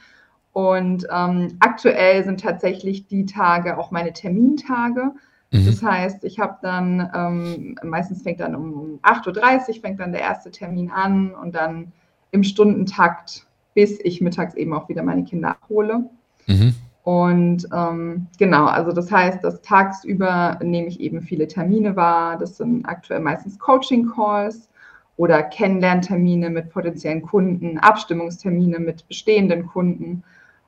Und 0.52 1.06
ähm, 1.12 1.58
aktuell 1.60 2.24
sind 2.24 2.40
tatsächlich 2.40 3.06
die 3.06 3.26
Tage 3.26 3.78
auch 3.78 3.90
meine 3.90 4.12
Termintage. 4.14 5.12
Mhm. 5.50 5.66
Das 5.66 5.82
heißt, 5.82 6.24
ich 6.24 6.38
habe 6.38 6.56
dann, 6.62 7.10
ähm, 7.14 7.76
meistens 7.82 8.22
fängt 8.22 8.40
dann 8.40 8.54
um 8.54 8.98
8.30 9.02 9.68
Uhr, 9.68 9.80
fängt 9.80 10.00
dann 10.00 10.12
der 10.12 10.22
erste 10.22 10.50
Termin 10.50 10.90
an 10.90 11.34
und 11.34 11.54
dann 11.54 11.92
im 12.30 12.42
Stundentakt, 12.42 13.46
bis 13.74 13.98
ich 14.02 14.20
mittags 14.20 14.54
eben 14.54 14.72
auch 14.72 14.88
wieder 14.88 15.02
meine 15.02 15.24
Kinder 15.24 15.50
abhole. 15.50 16.04
Mhm. 16.46 16.74
Und 17.06 17.68
ähm, 17.72 18.26
genau, 18.36 18.66
also 18.66 18.90
das 18.90 19.12
heißt, 19.12 19.44
dass 19.44 19.62
tagsüber 19.62 20.58
nehme 20.60 20.88
ich 20.88 20.98
eben 20.98 21.22
viele 21.22 21.46
Termine 21.46 21.94
wahr. 21.94 22.36
Das 22.36 22.56
sind 22.56 22.84
aktuell 22.84 23.20
meistens 23.20 23.60
Coaching-Calls 23.60 24.68
oder 25.16 25.44
Kennenlerntermine 25.44 26.50
mit 26.50 26.70
potenziellen 26.70 27.22
Kunden, 27.22 27.78
Abstimmungstermine 27.78 28.80
mit 28.80 29.06
bestehenden 29.06 29.68
Kunden. 29.68 30.24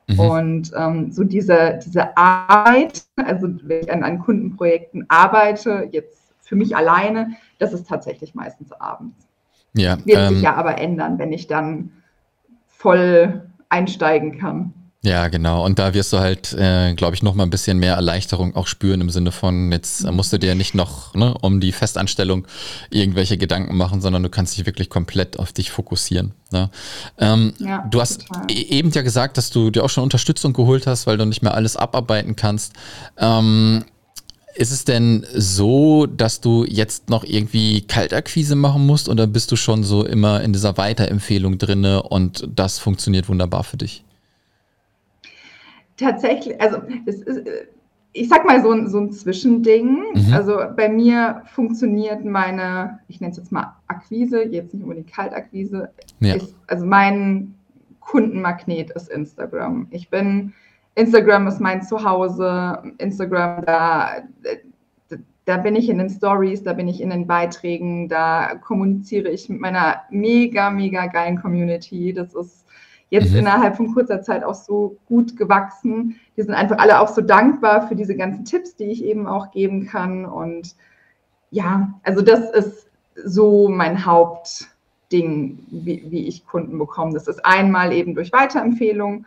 Mhm. 0.09 0.19
Und 0.19 0.71
ähm, 0.75 1.11
so 1.11 1.23
diese, 1.23 1.79
diese 1.85 2.17
Arbeit, 2.17 3.03
also 3.15 3.47
wenn 3.63 3.81
ich 3.81 3.91
an, 3.91 4.03
an 4.03 4.19
Kundenprojekten 4.19 5.05
arbeite, 5.07 5.87
jetzt 5.91 6.33
für 6.41 6.55
mich 6.55 6.75
alleine, 6.75 7.35
das 7.59 7.73
ist 7.73 7.87
tatsächlich 7.87 8.33
meistens 8.33 8.71
abends. 8.71 9.27
Ja, 9.75 9.97
Wird 10.03 10.17
ähm, 10.17 10.29
sich 10.29 10.41
ja 10.41 10.55
aber 10.55 10.79
ändern, 10.79 11.19
wenn 11.19 11.31
ich 11.31 11.45
dann 11.45 11.91
voll 12.67 13.49
einsteigen 13.69 14.39
kann. 14.39 14.73
Ja, 15.01 15.29
genau. 15.29 15.63
Und 15.63 15.79
da 15.79 15.93
wirst 15.93 16.11
du 16.11 16.19
halt, 16.19 16.51
äh, 16.53 16.93
glaube 16.93 17.15
ich, 17.15 17.23
noch 17.23 17.33
mal 17.33 17.43
ein 17.43 17.49
bisschen 17.49 17.77
mehr 17.77 17.93
Erleichterung 17.93 18.53
auch 18.57 18.67
spüren 18.67 18.99
im 18.99 19.09
Sinne 19.09 19.31
von, 19.31 19.71
jetzt 19.71 20.03
musst 20.11 20.33
du 20.33 20.37
dir 20.37 20.55
nicht 20.55 20.75
noch 20.75 21.13
ne, 21.13 21.33
um 21.39 21.61
die 21.61 21.71
Festanstellung 21.71 22.45
irgendwelche 22.89 23.37
Gedanken 23.37 23.77
machen, 23.77 24.01
sondern 24.01 24.23
du 24.23 24.29
kannst 24.29 24.57
dich 24.57 24.65
wirklich 24.65 24.89
komplett 24.89 25.39
auf 25.39 25.53
dich 25.53 25.71
fokussieren. 25.71 26.33
Ne? 26.51 26.69
Ähm, 27.17 27.53
ja, 27.59 27.87
du 27.89 28.01
hast 28.01 28.27
total. 28.27 28.51
E-, 28.51 28.77
eben 28.77 28.91
ja 28.91 29.01
gesagt, 29.01 29.37
dass 29.37 29.51
du 29.51 29.71
dir 29.71 29.85
auch 29.85 29.89
schon 29.89 30.03
Unterstützung 30.03 30.51
geholt 30.51 30.85
hast, 30.85 31.07
weil 31.07 31.17
du 31.17 31.25
nicht 31.25 31.43
mehr 31.43 31.53
alles 31.53 31.77
abarbeiten 31.77 32.35
kannst. 32.35 32.73
Ähm, 33.17 33.85
ist 34.55 34.71
es 34.71 34.83
denn 34.83 35.25
so, 35.33 36.07
dass 36.07 36.41
du 36.41 36.65
jetzt 36.65 37.09
noch 37.09 37.23
irgendwie 37.23 37.83
Kaltakquise 37.83 38.55
machen 38.55 38.85
musst 38.85 39.07
oder 39.07 39.27
bist 39.27 39.49
du 39.53 39.55
schon 39.55 39.85
so 39.85 40.05
immer 40.05 40.41
in 40.41 40.51
dieser 40.51 40.75
Weiterempfehlung 40.75 41.57
drinne 41.57 42.03
und 42.03 42.45
das 42.53 42.79
funktioniert 42.79 43.29
wunderbar 43.29 43.63
für 43.63 43.77
dich? 43.77 44.03
Tatsächlich, 45.99 46.59
also 46.61 46.81
es 47.05 47.21
ist, 47.21 47.47
ich 48.13 48.27
sag 48.27 48.45
mal 48.45 48.61
so 48.61 48.71
ein, 48.71 48.87
so 48.87 48.99
ein 48.99 49.11
Zwischending. 49.11 50.03
Mhm. 50.13 50.33
Also 50.33 50.59
bei 50.75 50.89
mir 50.89 51.43
funktioniert 51.53 52.25
meine, 52.25 52.99
ich 53.07 53.21
nenne 53.21 53.31
es 53.31 53.37
jetzt 53.37 53.51
mal 53.51 53.75
Akquise, 53.87 54.43
jetzt 54.43 54.73
nicht 54.73 54.83
unbedingt 54.83 55.11
Kaltakquise. 55.11 55.89
Ja. 56.19 56.35
Ist, 56.35 56.55
also 56.67 56.85
mein 56.85 57.53
Kundenmagnet 57.99 58.89
ist 58.91 59.09
Instagram. 59.09 59.87
Ich 59.91 60.09
bin, 60.09 60.53
Instagram 60.95 61.47
ist 61.47 61.59
mein 61.59 61.83
Zuhause. 61.83 62.81
Instagram, 62.97 63.63
da, 63.65 64.23
da 65.45 65.57
bin 65.57 65.75
ich 65.75 65.89
in 65.89 65.99
den 65.99 66.09
Stories, 66.09 66.63
da 66.63 66.73
bin 66.73 66.87
ich 66.87 67.01
in 67.01 67.11
den 67.11 67.27
Beiträgen, 67.27 68.09
da 68.09 68.55
kommuniziere 68.55 69.29
ich 69.29 69.49
mit 69.49 69.59
meiner 69.59 70.01
mega, 70.09 70.71
mega 70.71 71.05
geilen 71.05 71.39
Community. 71.39 72.13
Das 72.13 72.33
ist 72.33 72.65
jetzt 73.09 73.31
mhm. 73.31 73.39
innerhalb 73.39 73.75
von 73.75 73.93
kurzer 73.93 74.21
Zeit 74.21 74.43
auch 74.43 74.55
so 74.55 74.97
gut 75.07 75.35
gewachsen. 75.35 76.15
Die 76.37 76.41
sind 76.41 76.53
einfach 76.53 76.77
alle 76.77 76.99
auch 76.99 77.09
so 77.09 77.21
dankbar 77.21 77.87
für 77.87 77.95
diese 77.95 78.15
ganzen 78.15 78.45
Tipps, 78.45 78.75
die 78.75 78.85
ich 78.85 79.03
eben 79.03 79.27
auch 79.27 79.51
geben 79.51 79.87
kann. 79.87 80.25
Und 80.25 80.75
ja, 81.51 81.93
also 82.03 82.21
das 82.21 82.51
ist 82.51 82.87
so 83.25 83.67
mein 83.67 84.05
Hauptding, 84.05 85.59
wie, 85.69 86.05
wie 86.09 86.27
ich 86.27 86.45
Kunden 86.45 86.77
bekomme. 86.77 87.13
Das 87.13 87.27
ist 87.27 87.45
einmal 87.45 87.91
eben 87.93 88.13
durch 88.13 88.31
Weiterempfehlung, 88.31 89.25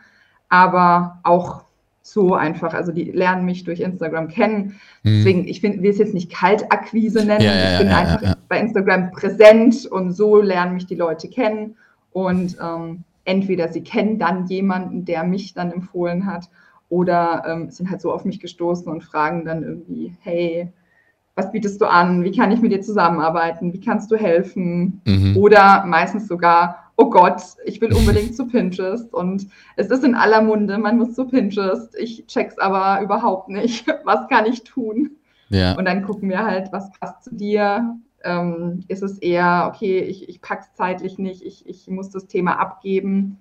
aber 0.49 1.19
auch 1.23 1.63
so 2.01 2.35
einfach. 2.35 2.73
Also 2.73 2.91
die 2.91 3.11
lernen 3.11 3.45
mich 3.45 3.63
durch 3.63 3.81
Instagram 3.81 4.29
kennen. 4.29 4.79
Mhm. 5.03 5.17
Deswegen, 5.17 5.47
ich 5.47 5.61
will 5.61 5.85
es 5.85 5.97
jetzt 5.97 6.13
nicht 6.13 6.31
Kaltakquise 6.31 7.25
nennen. 7.25 7.43
Ja, 7.43 7.53
ja, 7.53 7.73
ich 7.73 7.79
bin 7.79 7.89
ja, 7.89 7.97
einfach 7.97 8.35
bei 8.47 8.59
Instagram 8.59 9.11
präsent 9.11 9.85
und 9.85 10.13
so 10.13 10.41
lernen 10.41 10.75
mich 10.75 10.85
die 10.85 10.95
Leute 10.95 11.29
kennen. 11.29 11.75
Und 12.11 12.57
ähm, 12.61 13.03
entweder 13.25 13.69
sie 13.69 13.83
kennen 13.83 14.19
dann 14.19 14.47
jemanden, 14.47 15.05
der 15.05 15.23
mich 15.23 15.53
dann 15.53 15.71
empfohlen 15.71 16.25
hat, 16.25 16.49
oder 16.93 17.43
ähm, 17.47 17.71
sind 17.71 17.89
halt 17.89 18.01
so 18.01 18.11
auf 18.13 18.23
mich 18.23 18.39
gestoßen 18.39 18.91
und 18.91 19.03
fragen 19.03 19.45
dann 19.45 19.63
irgendwie, 19.63 20.15
hey, 20.21 20.71
was 21.35 21.51
bietest 21.51 21.81
du 21.81 21.85
an? 21.85 22.23
Wie 22.23 22.31
kann 22.31 22.51
ich 22.51 22.61
mit 22.61 22.71
dir 22.71 22.81
zusammenarbeiten? 22.81 23.73
Wie 23.73 23.79
kannst 23.79 24.11
du 24.11 24.15
helfen? 24.15 25.01
Mhm. 25.05 25.35
Oder 25.35 25.83
meistens 25.87 26.27
sogar, 26.27 26.91
oh 26.95 27.09
Gott, 27.09 27.41
ich 27.65 27.81
will 27.81 27.93
unbedingt 27.93 28.35
zu 28.35 28.47
Pinterest 28.47 29.11
und 29.11 29.47
es 29.75 29.87
ist 29.87 30.03
in 30.03 30.13
aller 30.13 30.43
Munde, 30.43 30.77
man 30.77 30.99
muss 30.99 31.15
zu 31.15 31.25
Pinterest. 31.25 31.95
Ich 31.97 32.27
check's 32.27 32.59
aber 32.59 33.01
überhaupt 33.01 33.49
nicht. 33.49 33.87
Was 34.03 34.27
kann 34.27 34.45
ich 34.45 34.63
tun? 34.63 35.11
Ja. 35.49 35.75
Und 35.75 35.85
dann 35.85 36.03
gucken 36.03 36.29
wir 36.29 36.43
halt, 36.43 36.71
was 36.71 36.91
passt 36.99 37.25
zu 37.25 37.35
dir, 37.35 37.95
ähm, 38.23 38.83
ist 38.87 39.03
es 39.03 39.17
eher, 39.19 39.71
okay, 39.73 39.99
ich, 39.99 40.29
ich 40.29 40.41
packe 40.41 40.63
es 40.63 40.73
zeitlich 40.75 41.17
nicht, 41.17 41.41
ich, 41.43 41.67
ich 41.67 41.87
muss 41.87 42.09
das 42.09 42.27
Thema 42.27 42.59
abgeben 42.59 43.39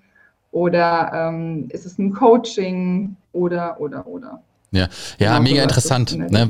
oder 0.50 1.10
ähm, 1.14 1.68
ist 1.70 1.86
es 1.86 1.98
ein 1.98 2.12
Coaching 2.12 3.16
oder, 3.32 3.80
oder, 3.80 4.06
oder. 4.06 4.42
Ja, 4.72 4.88
ja 5.18 5.38
genau, 5.38 5.50
mega 5.50 5.62
interessant. 5.62 6.16
Ne? 6.16 6.48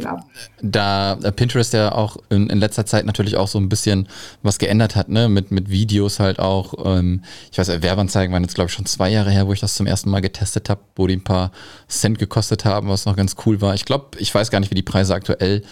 Da 0.63 1.15
äh, 1.15 1.33
Pinterest 1.33 1.73
ja 1.73 1.93
auch 1.93 2.17
in, 2.31 2.49
in, 2.51 2.59
letzter 2.59 2.87
Zeit 2.87 3.05
natürlich 3.05 3.37
auch 3.37 3.49
so 3.49 3.59
ein 3.59 3.69
bisschen 3.69 4.09
was 4.43 4.59
geändert 4.61 4.95
hat, 4.95 5.09
ne? 5.09 5.29
Mit, 5.29 5.51
mit 5.51 5.71
Videos 5.71 6.21
halt 6.21 6.39
auch. 6.39 6.75
Ähm, 6.87 7.23
ich 7.51 7.59
weiß, 7.59 7.83
Werbeanzeigen 7.83 8.33
waren 8.33 8.45
jetzt, 8.45 8.55
glaube 8.55 8.69
ich, 8.69 8.75
schon 8.75 8.87
zwei 8.87 9.11
Jahre 9.11 9.33
her, 9.33 9.49
wo 9.49 9.53
ich 9.53 9.61
das 9.61 9.75
zum 9.75 9.87
ersten 9.87 10.09
Mal 10.09 10.21
getestet 10.21 10.71
habe, 10.71 10.81
wo 10.95 11.09
die 11.09 11.17
ein 11.17 11.25
paar 11.25 11.51
Cent 11.89 12.21
gekostet 12.21 12.65
haben, 12.65 12.89
was 12.89 13.07
noch 13.07 13.17
ganz 13.17 13.35
cool 13.45 13.61
war. 13.61 13.75
Ich 13.75 13.85
glaube, 13.85 14.17
ich 14.19 14.33
weiß 14.33 14.53
gar 14.53 14.61
nicht, 14.61 14.71
wie 14.71 14.77
die 14.77 14.83
Preise 14.83 15.15
aktuell 15.15 15.63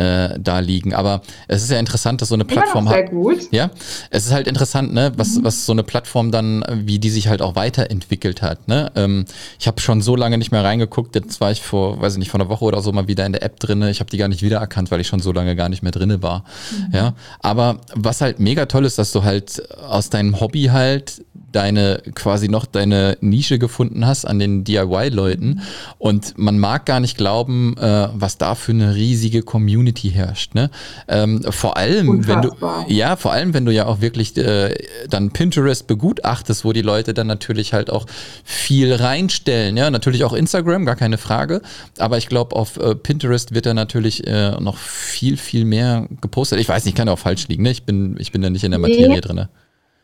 äh, 0.00 0.38
da 0.40 0.60
liegen. 0.60 0.94
Aber 0.94 1.20
es 1.46 1.62
ist 1.62 1.70
ja 1.70 1.78
interessant, 1.78 2.22
dass 2.22 2.30
so 2.30 2.34
eine 2.34 2.46
Plattform 2.46 2.88
hat. 2.88 2.94
Sehr 2.94 3.08
gut. 3.10 3.48
Ja, 3.50 3.70
es 4.08 4.26
ist 4.26 4.32
halt 4.32 4.48
interessant, 4.48 4.94
ne, 4.94 5.12
was, 5.16 5.36
mhm. 5.36 5.44
was 5.44 5.66
so 5.66 5.72
eine 5.72 5.82
Plattform 5.82 6.30
dann, 6.30 6.64
wie 6.72 6.98
die 6.98 7.10
sich 7.10 7.28
halt 7.28 7.42
auch 7.42 7.54
weiterentwickelt 7.54 8.40
hat. 8.40 8.66
Ne? 8.66 8.90
Ähm, 8.96 9.26
ich 9.58 9.66
habe 9.66 9.80
schon 9.80 10.00
so 10.00 10.16
lange 10.16 10.38
nicht 10.38 10.52
mehr 10.52 10.64
reingeguckt. 10.64 11.14
Jetzt 11.14 11.40
war 11.40 11.50
ich 11.50 11.60
vor, 11.60 12.00
weiß 12.00 12.14
ich 12.14 12.18
nicht, 12.18 12.30
vor 12.30 12.40
einer 12.40 12.48
Woche 12.48 12.64
oder 12.64 12.80
so 12.80 12.92
mal 12.92 13.08
wieder 13.08 13.26
in 13.26 13.32
der 13.32 13.42
App 13.42 13.60
drin. 13.60 13.82
Ich 13.82 14.00
habe 14.00 14.08
die 14.08 14.16
gar 14.16 14.28
nicht 14.28 14.42
wiedererkannt, 14.42 14.90
weil 14.90 15.00
ich 15.00 15.06
schon 15.06 15.20
so 15.20 15.32
lange 15.32 15.54
gar 15.54 15.68
nicht 15.68 15.82
mehr 15.82 15.92
drin 15.92 16.22
war. 16.22 16.44
Mhm. 16.70 16.94
Ja, 16.94 17.14
aber 17.40 17.80
was 17.94 18.22
halt 18.22 18.40
mega 18.40 18.64
toll 18.66 18.86
ist, 18.86 18.98
dass 18.98 19.12
du 19.12 19.22
halt 19.22 19.62
aus 19.86 20.08
deinem 20.08 20.40
Hobby 20.40 20.64
halt 20.72 21.22
deine 21.52 22.02
quasi 22.14 22.48
noch 22.48 22.66
deine 22.66 23.16
Nische 23.20 23.58
gefunden 23.58 24.06
hast 24.06 24.24
an 24.24 24.38
den 24.38 24.64
DIY-Leuten. 24.64 25.62
Und 25.98 26.38
man 26.38 26.58
mag 26.58 26.86
gar 26.86 27.00
nicht 27.00 27.16
glauben, 27.16 27.76
äh, 27.76 28.08
was 28.14 28.38
da 28.38 28.54
für 28.54 28.72
eine 28.72 28.94
riesige 28.94 29.42
Community 29.42 30.10
herrscht. 30.10 30.54
Ne? 30.54 30.70
Ähm, 31.08 31.42
vor 31.50 31.76
allem, 31.76 32.08
Unfassbar. 32.08 32.80
wenn 32.80 32.88
du 32.88 32.94
ja, 32.94 33.16
vor 33.16 33.32
allem, 33.32 33.54
wenn 33.54 33.64
du 33.64 33.72
ja 33.72 33.86
auch 33.86 34.00
wirklich 34.00 34.36
äh, 34.36 34.74
dann 35.08 35.30
Pinterest 35.30 35.86
begutachtest, 35.86 36.64
wo 36.64 36.72
die 36.72 36.82
Leute 36.82 37.14
dann 37.14 37.26
natürlich 37.26 37.72
halt 37.72 37.90
auch 37.90 38.06
viel 38.44 38.92
reinstellen. 38.92 39.76
Ja, 39.76 39.90
natürlich 39.90 40.24
auch 40.24 40.32
Instagram, 40.32 40.84
gar 40.84 40.96
keine 40.96 41.18
Frage. 41.18 41.62
Aber 41.98 42.18
ich 42.18 42.28
glaube, 42.28 42.56
auf 42.56 42.76
äh, 42.76 42.94
Pinterest 42.94 43.54
wird 43.54 43.66
da 43.66 43.74
natürlich 43.74 44.26
äh, 44.26 44.52
noch 44.60 44.76
viel, 44.76 45.36
viel 45.36 45.64
mehr 45.64 46.06
gepostet. 46.20 46.60
Ich 46.60 46.68
weiß 46.68 46.84
nicht, 46.84 46.96
kann 46.96 47.08
auch 47.08 47.18
falsch 47.18 47.48
liegen. 47.48 47.62
Ne? 47.62 47.70
Ich 47.70 47.84
bin, 47.84 48.16
ich 48.18 48.32
bin 48.32 48.42
da 48.42 48.50
nicht 48.50 48.64
in 48.64 48.70
der 48.70 48.80
Materie 48.80 49.08
nee. 49.08 49.20
drin. 49.20 49.46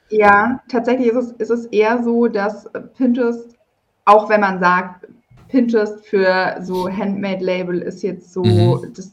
Ja, 0.09 0.61
tatsächlich 0.69 1.09
ist 1.09 1.17
es, 1.17 1.33
ist 1.33 1.51
es 1.51 1.67
eher 1.67 2.03
so, 2.03 2.29
dass 2.29 2.71
Pinterest, 2.97 3.57
auch 4.05 4.29
wenn 4.29 4.41
man 4.41 4.61
sagt, 4.61 5.07
Pinterest 5.49 6.05
für 6.07 6.57
so 6.61 6.89
Handmade-Label 6.89 7.81
ist 7.81 8.03
jetzt 8.03 8.33
so 8.33 8.45
mhm. 8.45 8.93
das 8.95 9.13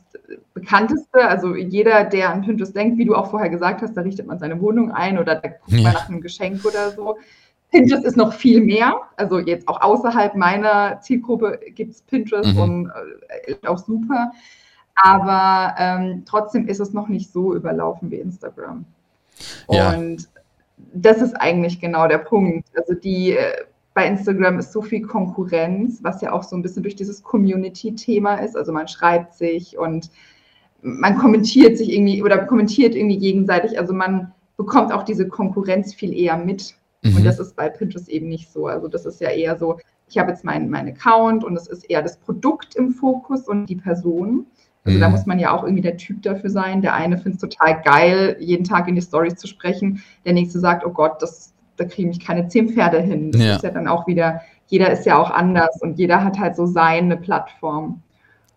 bekannteste. 0.54 1.28
Also 1.28 1.56
jeder, 1.56 2.04
der 2.04 2.32
an 2.32 2.42
Pinterest 2.42 2.76
denkt, 2.76 2.98
wie 2.98 3.06
du 3.06 3.16
auch 3.16 3.30
vorher 3.30 3.50
gesagt 3.50 3.82
hast, 3.82 3.96
da 3.96 4.02
richtet 4.02 4.28
man 4.28 4.40
seine 4.40 4.60
Wohnung 4.62 4.92
ein 4.92 5.18
oder 5.18 5.36
da 5.36 5.50
guckt 5.50 5.72
ja. 5.72 5.84
man 5.84 5.94
nach 5.94 6.10
einem 6.10 6.22
Geschenk 6.22 6.64
oder 6.66 6.92
so. 6.92 7.18
Pinterest 7.72 8.06
ist 8.06 8.18
noch 8.18 8.34
viel 8.34 8.62
mehr. 8.62 9.02
Also 9.16 9.40
jetzt 9.40 9.68
auch 9.68 9.82
außerhalb 9.82 10.36
meiner 10.36 11.00
Zielgruppe 11.02 11.60
gibt 11.74 11.92
es 11.92 12.02
Pinterest 12.04 12.54
mhm. 12.54 12.62
und 12.62 12.92
äh, 13.48 13.68
auch 13.68 13.80
super. 13.80 14.32
Aber 14.96 15.76
ähm, 15.80 16.24
trotzdem 16.26 16.68
ist 16.68 16.80
es 16.80 16.94
noch 16.94 17.08
nicht 17.08 17.32
so 17.32 17.56
überlaufen 17.56 18.12
wie 18.12 18.18
Instagram. 18.18 18.86
Ja. 19.70 19.94
Und 19.94 20.30
das 20.94 21.22
ist 21.22 21.34
eigentlich 21.36 21.80
genau 21.80 22.08
der 22.08 22.18
Punkt. 22.20 22.68
Also 22.76 22.94
die 22.94 23.32
äh, 23.32 23.54
bei 23.94 24.08
Instagram 24.08 24.60
ist 24.60 24.72
so 24.72 24.82
viel 24.82 25.02
Konkurrenz, 25.02 26.00
was 26.04 26.22
ja 26.22 26.32
auch 26.32 26.44
so 26.44 26.56
ein 26.56 26.62
bisschen 26.62 26.84
durch 26.84 26.96
dieses 26.96 27.22
Community-Thema 27.22 28.36
ist. 28.36 28.58
Also 28.58 28.72
man 28.72 28.88
schreibt 28.88 29.34
sich 29.36 29.78
und 29.78 30.10
man 30.82 31.18
kommentiert 31.18 31.78
sich 31.78 31.92
irgendwie 31.92 32.24
oder 32.24 32.46
kommentiert 32.46 32.96
irgendwie 32.96 33.18
gegenseitig. 33.18 33.80
Also 33.80 33.94
man 33.94 34.34
bekommt 34.58 34.92
auch 34.92 35.04
diese 35.04 35.28
Konkurrenz 35.28 35.94
viel 35.94 36.14
eher 36.14 36.38
mit. 36.38 36.76
Mhm. 37.04 37.18
Und 37.18 37.26
das 37.26 37.40
ist 37.40 37.56
bei 37.56 37.70
Pinterest 37.70 38.10
eben 38.10 38.28
nicht 38.28 38.52
so. 38.52 38.68
Also 38.68 38.88
das 38.88 39.06
ist 39.06 39.22
ja 39.22 39.30
eher 39.30 39.58
so, 39.58 39.78
ich 40.10 40.18
habe 40.18 40.32
jetzt 40.32 40.44
meinen 40.44 40.70
mein 40.70 40.88
Account 40.88 41.44
und 41.44 41.56
es 41.56 41.68
ist 41.68 41.90
eher 41.90 42.02
das 42.02 42.18
Produkt 42.18 42.76
im 42.76 42.92
Fokus 42.92 43.48
und 43.48 43.68
die 43.68 43.76
Person. 43.76 44.48
Also 44.86 44.98
mhm. 44.98 45.02
da 45.02 45.10
muss 45.10 45.26
man 45.26 45.40
ja 45.40 45.56
auch 45.56 45.64
irgendwie 45.64 45.82
der 45.82 45.98
Typ 45.98 46.22
dafür 46.24 46.50
sein. 46.50 46.82
Der 46.82 46.94
eine 46.94 47.18
findet 47.18 47.42
es 47.42 47.50
total 47.50 47.82
geil, 47.84 48.36
jeden 48.40 48.66
Tag 48.66 48.88
in 48.88 48.96
die 48.96 49.02
Stories 49.02 49.36
zu 49.36 49.48
sprechen. 49.48 50.04
Der 50.26 50.34
nächste 50.34 50.60
sagt, 50.60 50.86
oh 50.86 50.90
Gott, 50.90 51.22
das, 51.22 51.54
da 51.78 51.86
kriege 51.86 52.10
ich 52.10 52.20
keine 52.20 52.48
zehn 52.48 52.70
Pferde 52.70 53.00
hin. 53.00 53.32
Das 53.32 53.42
ja. 53.42 53.56
ist 53.56 53.64
ja 53.64 53.72
dann 53.72 53.88
auch 53.88 54.08
wieder, 54.08 54.42
jeder 54.68 54.92
ist 54.92 55.06
ja 55.06 55.18
auch 55.18 55.32
anders 55.32 55.82
und 55.82 55.98
jeder 55.98 56.24
hat 56.24 56.38
halt 56.38 56.56
so 56.56 56.66
seine 56.66 57.16
Plattform. 57.16 58.02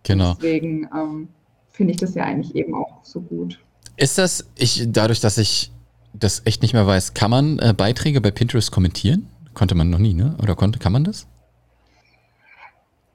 Genau. 0.03 0.35
Deswegen 0.35 0.89
ähm, 0.95 1.29
finde 1.71 1.93
ich 1.93 1.99
das 1.99 2.15
ja 2.15 2.25
eigentlich 2.25 2.55
eben 2.57 2.75
auch 2.75 2.99
so 3.03 3.21
gut. 3.21 3.61
Ist 3.97 4.19
das, 4.19 4.51
ich, 4.57 4.85
dadurch, 4.89 5.21
dass 5.21 5.39
ich 5.39 5.73
das 6.12 6.43
echt 6.45 6.62
nicht 6.62 6.75
mehr 6.75 6.87
weiß, 6.87 7.15
kann 7.15 7.31
man 7.31 7.59
äh, 7.61 7.73
Beiträge 7.77 8.21
bei 8.21 8.31
Pinterest 8.31 8.73
kommentieren? 8.73 9.29
Konnte 9.55 9.75
man 9.75 9.91
noch 9.91 9.99
nie, 9.99 10.15
ne? 10.15 10.37
Oder 10.43 10.55
konnte, 10.55 10.79
kann 10.79 10.93
man 10.93 11.05
das? 11.05 11.27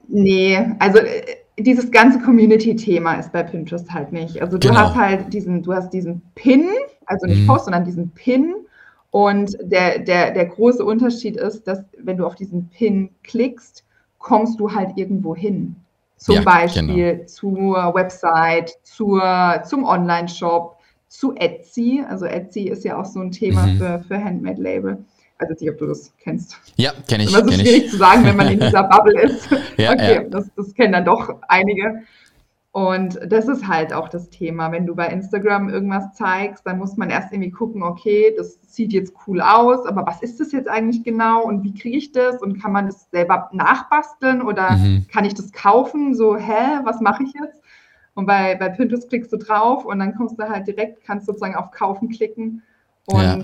Nee, 0.08 0.58
also 0.80 1.00
äh, 1.00 1.24
dieses 1.60 1.92
ganze 1.92 2.20
Community-Thema 2.20 3.16
ist 3.16 3.32
bei 3.32 3.44
Pinterest 3.44 3.92
halt 3.92 4.12
nicht. 4.12 4.42
Also 4.42 4.58
du 4.58 4.68
genau. 4.68 4.82
hast 4.82 4.96
halt 4.96 5.34
diesen, 5.34 5.64
du 5.64 5.74
hast 5.74 5.92
diesen 5.92 6.22
Pin, 6.36 6.70
also 7.06 7.28
nicht 7.28 7.42
mhm. 7.42 7.48
Post, 7.48 7.66
sondern 7.66 7.86
diesen 7.86 8.10
Pin. 8.12 8.56
Und 9.12 9.58
der, 9.62 10.00
der, 10.00 10.32
der 10.32 10.46
große 10.46 10.84
Unterschied 10.84 11.36
ist, 11.36 11.68
dass 11.68 11.84
wenn 11.98 12.18
du 12.18 12.26
auf 12.26 12.36
diesen 12.36 12.70
Pin 12.70 13.10
klickst, 13.24 13.84
kommst 14.20 14.60
du 14.60 14.72
halt 14.72 14.92
irgendwo 14.96 15.36
hin. 15.36 15.76
Zum 16.18 16.36
ja, 16.36 16.42
Beispiel 16.44 17.14
genau. 17.14 17.26
zur 17.26 17.96
Website, 17.96 18.78
zur, 18.84 19.64
zum 19.66 19.84
Online-Shop, 19.84 20.78
zu 21.08 21.36
Etsy. 21.36 22.04
Also 22.08 22.26
Etsy 22.26 22.70
ist 22.70 22.86
ja 22.86 22.98
auch 23.00 23.06
so 23.06 23.20
ein 23.20 23.32
Thema 23.32 23.66
mhm. 23.66 23.78
für, 23.78 24.00
für 24.08 24.24
Handmade-Label. 24.24 25.04
Weiß 25.42 25.60
nicht, 25.60 25.72
ob 25.72 25.78
du 25.80 25.88
das 25.88 26.14
kennst. 26.20 26.56
Ja, 26.76 26.92
kenne 27.08 27.24
ich. 27.24 27.32
Das 27.32 27.44
ist 27.44 27.60
schwierig 27.60 27.86
ich. 27.86 27.92
zu 27.92 27.98
sagen, 27.98 28.24
wenn 28.26 28.36
man 28.36 28.48
in 28.48 28.60
dieser 28.60 28.84
Bubble 28.90 29.20
ist. 29.22 29.50
ja, 29.78 29.92
okay, 29.92 30.16
ja. 30.16 30.24
Das, 30.24 30.50
das 30.56 30.74
kennen 30.74 30.94
dann 30.94 31.06
doch 31.06 31.36
einige. 31.48 32.04
Und 32.74 33.20
das 33.26 33.50
ist 33.50 33.68
halt 33.68 33.92
auch 33.92 34.08
das 34.08 34.30
Thema. 34.30 34.72
Wenn 34.72 34.86
du 34.86 34.96
bei 34.96 35.08
Instagram 35.08 35.68
irgendwas 35.68 36.14
zeigst, 36.14 36.66
dann 36.66 36.78
muss 36.78 36.96
man 36.96 37.10
erst 37.10 37.34
irgendwie 37.34 37.52
gucken, 37.52 37.84
okay, 37.84 38.34
das 38.38 38.60
sieht 38.62 38.94
jetzt 38.94 39.14
cool 39.28 39.42
aus, 39.42 39.86
aber 39.86 40.06
was 40.06 40.22
ist 40.22 40.40
das 40.40 40.54
jetzt 40.54 40.70
eigentlich 40.70 41.04
genau 41.04 41.44
und 41.44 41.64
wie 41.64 41.74
kriege 41.74 41.98
ich 41.98 42.14
das 42.14 42.42
und 42.42 42.62
kann 42.62 42.72
man 42.72 42.86
das 42.86 43.10
selber 43.12 43.50
nachbasteln 43.52 44.42
oder 44.42 44.72
mhm. 44.78 45.06
kann 45.12 45.26
ich 45.26 45.34
das 45.34 45.52
kaufen? 45.52 46.16
So, 46.16 46.38
hä, 46.38 46.80
was 46.84 47.02
mache 47.02 47.24
ich 47.24 47.34
jetzt? 47.34 47.62
Und 48.14 48.26
bei, 48.26 48.56
bei 48.56 48.70
Pinterest 48.70 49.10
klickst 49.10 49.34
du 49.34 49.38
drauf 49.38 49.84
und 49.84 50.00
dann 50.00 50.16
kommst 50.16 50.40
du 50.40 50.48
halt 50.48 50.66
direkt, 50.66 51.04
kannst 51.04 51.26
sozusagen 51.26 51.56
auf 51.56 51.72
Kaufen 51.72 52.08
klicken 52.08 52.64
und 53.06 53.22
ja. 53.22 53.44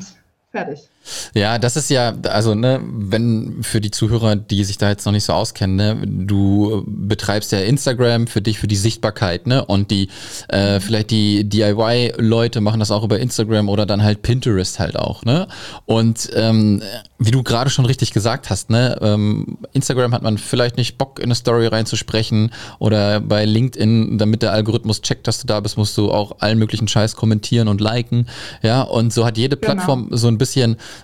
Fertig. 0.58 0.90
Ja, 1.34 1.58
das 1.58 1.76
ist 1.76 1.90
ja, 1.90 2.14
also, 2.24 2.56
ne, 2.56 2.82
wenn 2.84 3.64
für 3.64 3.80
die 3.80 3.92
Zuhörer, 3.92 4.36
die 4.36 4.64
sich 4.64 4.78
da 4.78 4.90
jetzt 4.90 5.06
noch 5.06 5.14
nicht 5.14 5.24
so 5.24 5.34
auskennen, 5.34 5.76
ne, 5.76 5.98
du 6.06 6.84
betreibst 6.86 7.52
ja 7.52 7.60
Instagram 7.60 8.28
für 8.28 8.42
dich, 8.42 8.60
für 8.60 8.68
die 8.68 8.76
Sichtbarkeit, 8.76 9.48
ne, 9.48 9.64
und 9.64 9.92
die, 9.92 10.10
äh, 10.50 10.80
vielleicht 10.80 11.12
die 11.12 11.48
DIY-Leute 11.48 12.62
machen 12.62 12.80
das 12.80 12.92
auch 12.92 13.04
über 13.04 13.20
Instagram 13.20 13.70
oder 13.70 13.86
dann 13.86 14.04
halt 14.04 14.22
Pinterest 14.22 14.80
halt 14.80 14.98
auch, 14.98 15.24
ne, 15.24 15.48
und 15.86 16.30
ähm, 16.34 16.82
wie 17.20 17.32
du 17.32 17.42
gerade 17.42 17.70
schon 17.70 17.86
richtig 17.86 18.12
gesagt 18.12 18.50
hast, 18.50 18.70
ne, 18.70 18.98
ähm, 19.02 19.58
Instagram 19.74 20.14
hat 20.14 20.24
man 20.24 20.38
vielleicht 20.38 20.78
nicht 20.78 20.98
Bock, 20.98 21.20
in 21.20 21.26
eine 21.26 21.36
Story 21.36 21.68
reinzusprechen 21.68 22.52
oder 22.80 23.22
bei 23.22 23.46
LinkedIn, 23.46 24.18
damit 24.18 24.42
der 24.42 24.52
Algorithmus 24.52 25.02
checkt, 25.02 25.28
dass 25.28 25.40
du 25.40 25.48
da 25.48 25.60
bist, 25.60 25.78
musst 25.78 25.98
du 25.98 26.12
auch 26.12 26.38
allen 26.40 26.60
möglichen 26.60 26.88
Scheiß 26.88 27.16
kommentieren 27.16 27.70
und 27.70 27.80
liken, 27.80 28.28
ja, 28.62 28.82
und 28.82 29.14
so 29.14 29.26
hat 29.26 29.38
jede 29.38 29.56
genau. 29.56 29.74
Plattform 29.74 30.10
so 30.12 30.28
ein 30.28 30.38
bisschen 30.38 30.47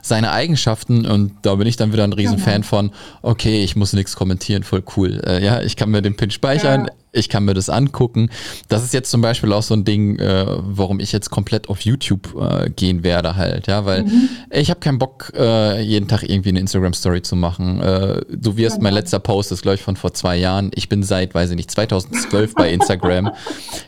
seine 0.02 0.32
Eigenschaften 0.32 1.06
und 1.06 1.34
da 1.42 1.56
bin 1.56 1.68
ich 1.68 1.76
dann 1.76 1.94
wieder 1.94 2.04
ein 2.04 2.14
Riesenfan 2.14 2.62
genau. 2.62 2.68
von, 2.68 2.92
okay, 3.22 3.64
ich 3.64 3.76
muss 3.76 3.94
nichts 3.94 4.16
kommentieren, 4.16 4.64
voll 4.64 4.84
cool. 4.96 5.22
Äh, 5.26 5.44
ja, 5.44 5.62
ich 5.62 5.76
kann 5.76 5.90
mir 5.90 6.02
den 6.02 6.16
Pin 6.16 6.32
speichern, 6.32 6.86
ja. 6.86 6.92
ich 7.12 7.30
kann 7.30 7.46
mir 7.46 7.54
das 7.54 7.70
angucken. 7.70 8.30
Das 8.68 8.84
ist 8.84 8.94
jetzt 8.94 9.10
zum 9.12 9.22
Beispiel 9.22 9.52
auch 9.54 9.64
so 9.64 9.74
ein 9.74 9.86
Ding, 9.86 10.18
äh, 10.20 10.46
warum 10.48 11.00
ich 11.00 11.12
jetzt 11.12 11.30
komplett 11.30 11.70
auf 11.70 11.82
YouTube 11.82 12.36
äh, 12.40 12.70
gehen 12.70 13.04
werde 13.04 13.36
halt, 13.36 13.68
ja, 13.68 13.86
weil 13.86 14.04
mhm. 14.04 14.30
ich 14.52 14.70
habe 14.70 14.80
keinen 14.80 15.00
Bock, 15.00 15.32
äh, 15.36 15.82
jeden 15.82 16.08
Tag 16.08 16.24
irgendwie 16.24 16.50
eine 16.50 16.60
Instagram-Story 16.60 17.22
zu 17.22 17.36
machen. 17.36 17.82
Äh, 17.82 18.22
du 18.30 18.58
wirst 18.58 18.76
genau. 18.76 18.84
mein 18.84 18.94
letzter 18.94 19.20
Post 19.20 19.52
ist, 19.52 19.62
glaube 19.62 19.76
ich, 19.76 19.82
von 19.82 19.96
vor 19.96 20.14
zwei 20.14 20.38
Jahren. 20.38 20.72
Ich 20.76 20.90
bin 20.90 21.04
seit, 21.04 21.34
weiß 21.34 21.52
ich 21.52 21.56
nicht, 21.56 21.72
2012 21.72 22.56
bei 22.56 22.72
Instagram. 22.72 23.32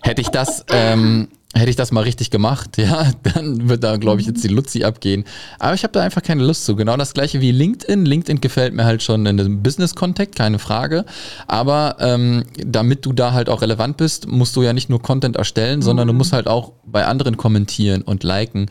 Hätte 0.02 0.22
ich 0.22 0.30
das 0.30 0.66
ähm, 0.72 1.28
Hätte 1.58 1.70
ich 1.70 1.78
das 1.78 1.94
mal 1.94 2.02
richtig 2.02 2.32
gemacht, 2.32 2.78
ja, 2.78 3.12
dann 3.24 3.70
wird 3.70 3.84
da, 3.84 3.96
glaube 3.96 4.20
ich, 4.20 4.28
jetzt 4.28 4.44
die 4.44 4.50
Luzi 4.50 4.84
abgehen. 4.84 5.24
Aber 5.58 5.74
ich 5.74 5.84
habe 5.84 5.94
da 5.94 6.02
einfach 6.02 6.22
keine 6.22 6.44
Lust 6.44 6.66
zu. 6.66 6.76
Genau 6.76 6.98
das 6.98 7.14
gleiche 7.14 7.40
wie 7.40 7.52
LinkedIn. 7.52 8.06
LinkedIn 8.06 8.42
gefällt 8.42 8.74
mir 8.74 8.84
halt 8.84 9.02
schon 9.02 9.26
in 9.26 9.40
einem 9.40 9.64
Business-Kontext, 9.64 10.36
keine 10.36 10.60
Frage. 10.60 11.06
Aber 11.48 11.96
ähm, 12.00 12.44
damit 12.58 13.06
du 13.06 13.14
da 13.14 13.32
halt 13.32 13.50
auch 13.50 13.62
relevant 13.62 13.96
bist, 13.96 14.28
musst 14.28 14.56
du 14.58 14.64
ja 14.64 14.74
nicht 14.74 14.90
nur 14.90 15.02
Content 15.02 15.38
erstellen, 15.38 15.80
mhm. 15.80 15.84
sondern 15.84 16.08
du 16.08 16.14
musst 16.14 16.34
halt 16.34 16.48
auch 16.48 16.74
bei 16.86 17.06
anderen 17.06 17.38
kommentieren 17.38 18.02
und 18.02 18.24
liken. 18.24 18.70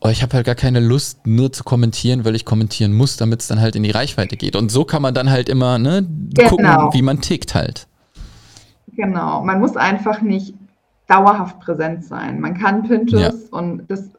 Oh, 0.00 0.08
ich 0.08 0.22
habe 0.22 0.34
halt 0.34 0.46
gar 0.46 0.54
keine 0.56 0.80
Lust, 0.80 1.26
nur 1.26 1.52
zu 1.52 1.64
kommentieren, 1.64 2.24
weil 2.24 2.34
ich 2.34 2.44
kommentieren 2.44 2.92
muss, 2.92 3.16
damit 3.16 3.40
es 3.40 3.46
dann 3.46 3.60
halt 3.60 3.76
in 3.76 3.82
die 3.82 3.90
Reichweite 3.92 4.36
geht. 4.36 4.56
Und 4.56 4.70
so 4.70 4.84
kann 4.84 5.00
man 5.00 5.14
dann 5.14 5.30
halt 5.30 5.48
immer 5.48 5.78
ne, 5.78 6.06
genau. 6.34 6.48
gucken, 6.48 6.66
wie 6.92 7.02
man 7.02 7.20
tickt 7.20 7.54
halt. 7.54 7.86
Genau, 8.96 9.44
man 9.44 9.60
muss 9.60 9.76
einfach 9.76 10.22
nicht 10.22 10.54
dauerhaft 11.06 11.60
präsent 11.60 12.04
sein. 12.04 12.40
Man 12.40 12.54
kann 12.54 12.82
Pinterest 12.82 13.52
ja. 13.52 13.58
und 13.58 13.86
das 13.88 14.10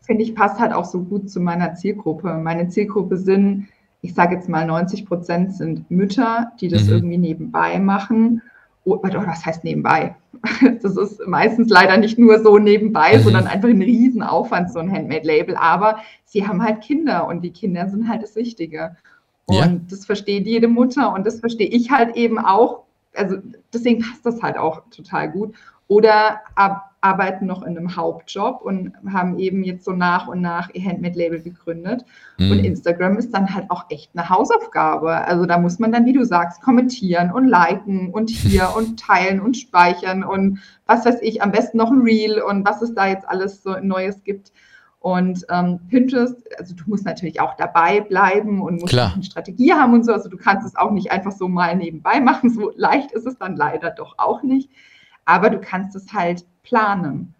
finde 0.00 0.22
ich 0.22 0.34
passt 0.34 0.58
halt 0.58 0.72
auch 0.72 0.84
so 0.84 1.02
gut 1.02 1.30
zu 1.30 1.40
meiner 1.40 1.74
Zielgruppe. 1.74 2.34
Meine 2.34 2.68
Zielgruppe 2.68 3.16
sind, 3.16 3.68
ich 4.00 4.14
sage 4.14 4.34
jetzt 4.34 4.48
mal 4.48 4.66
90 4.66 5.06
Prozent 5.06 5.54
sind 5.54 5.90
Mütter, 5.90 6.52
die 6.60 6.68
das 6.68 6.84
mhm. 6.84 6.92
irgendwie 6.92 7.18
nebenbei 7.18 7.78
machen. 7.78 8.42
Oder 8.84 9.26
was 9.26 9.44
heißt 9.44 9.64
nebenbei? 9.64 10.16
Das 10.82 10.96
ist 10.96 11.20
meistens 11.26 11.68
leider 11.68 11.98
nicht 11.98 12.18
nur 12.18 12.42
so 12.42 12.58
nebenbei, 12.58 13.18
mhm. 13.18 13.22
sondern 13.22 13.46
einfach 13.46 13.68
ein 13.68 13.82
Riesenaufwand, 13.82 14.72
so 14.72 14.78
ein 14.78 14.90
Handmade-Label. 14.90 15.54
Aber 15.56 15.98
sie 16.24 16.46
haben 16.46 16.64
halt 16.64 16.80
Kinder 16.80 17.28
und 17.28 17.42
die 17.42 17.50
Kinder 17.50 17.88
sind 17.88 18.08
halt 18.08 18.22
das 18.22 18.34
Wichtige. 18.36 18.96
Und 19.44 19.56
ja. 19.56 19.80
das 19.90 20.06
versteht 20.06 20.46
jede 20.46 20.68
Mutter 20.68 21.12
und 21.12 21.26
das 21.26 21.40
verstehe 21.40 21.68
ich 21.68 21.90
halt 21.90 22.16
eben 22.16 22.38
auch. 22.38 22.84
Also 23.14 23.36
deswegen 23.72 24.00
passt 24.00 24.24
das 24.24 24.42
halt 24.42 24.56
auch 24.56 24.82
total 24.90 25.30
gut 25.30 25.54
oder 25.90 26.42
ab, 26.54 26.92
arbeiten 27.00 27.46
noch 27.46 27.62
in 27.62 27.76
einem 27.76 27.96
Hauptjob 27.96 28.60
und 28.62 28.92
haben 29.12 29.40
eben 29.40 29.64
jetzt 29.64 29.84
so 29.84 29.90
nach 29.90 30.28
und 30.28 30.40
nach 30.40 30.70
ihr 30.72 30.84
Handmade-Label 30.84 31.42
gegründet. 31.42 32.04
Mhm. 32.38 32.50
Und 32.52 32.58
Instagram 32.60 33.16
ist 33.16 33.34
dann 33.34 33.52
halt 33.52 33.68
auch 33.70 33.86
echt 33.88 34.10
eine 34.14 34.28
Hausaufgabe. 34.28 35.12
Also 35.12 35.46
da 35.46 35.58
muss 35.58 35.80
man 35.80 35.90
dann, 35.90 36.06
wie 36.06 36.12
du 36.12 36.24
sagst, 36.24 36.62
kommentieren 36.62 37.32
und 37.32 37.48
liken 37.48 38.10
und 38.10 38.30
hier 38.30 38.68
und 38.76 39.00
teilen 39.00 39.40
und 39.40 39.56
speichern 39.56 40.22
und 40.22 40.60
was 40.86 41.04
weiß 41.04 41.22
ich, 41.22 41.42
am 41.42 41.50
besten 41.50 41.78
noch 41.78 41.90
ein 41.90 42.02
Reel 42.02 42.40
und 42.40 42.64
was 42.64 42.82
es 42.82 42.94
da 42.94 43.08
jetzt 43.08 43.28
alles 43.28 43.64
so 43.64 43.76
Neues 43.80 44.22
gibt. 44.22 44.52
Und 45.00 45.44
ähm, 45.48 45.80
Pinterest, 45.88 46.36
also 46.56 46.76
du 46.76 46.84
musst 46.86 47.04
natürlich 47.04 47.40
auch 47.40 47.56
dabei 47.56 48.00
bleiben 48.00 48.62
und 48.62 48.80
musst 48.80 48.96
eine 48.96 49.24
Strategie 49.24 49.72
haben 49.72 49.94
und 49.94 50.04
so. 50.04 50.12
Also 50.12 50.28
du 50.28 50.36
kannst 50.36 50.68
es 50.68 50.76
auch 50.76 50.92
nicht 50.92 51.10
einfach 51.10 51.32
so 51.32 51.48
mal 51.48 51.74
nebenbei 51.74 52.20
machen. 52.20 52.48
So 52.50 52.70
leicht 52.76 53.10
ist 53.10 53.26
es 53.26 53.38
dann 53.38 53.56
leider 53.56 53.90
doch 53.90 54.14
auch 54.18 54.44
nicht 54.44 54.70
aber 55.24 55.50
du 55.50 55.58
kannst 55.58 55.94
es 55.96 56.12
halt 56.12 56.44
planen. 56.62 57.34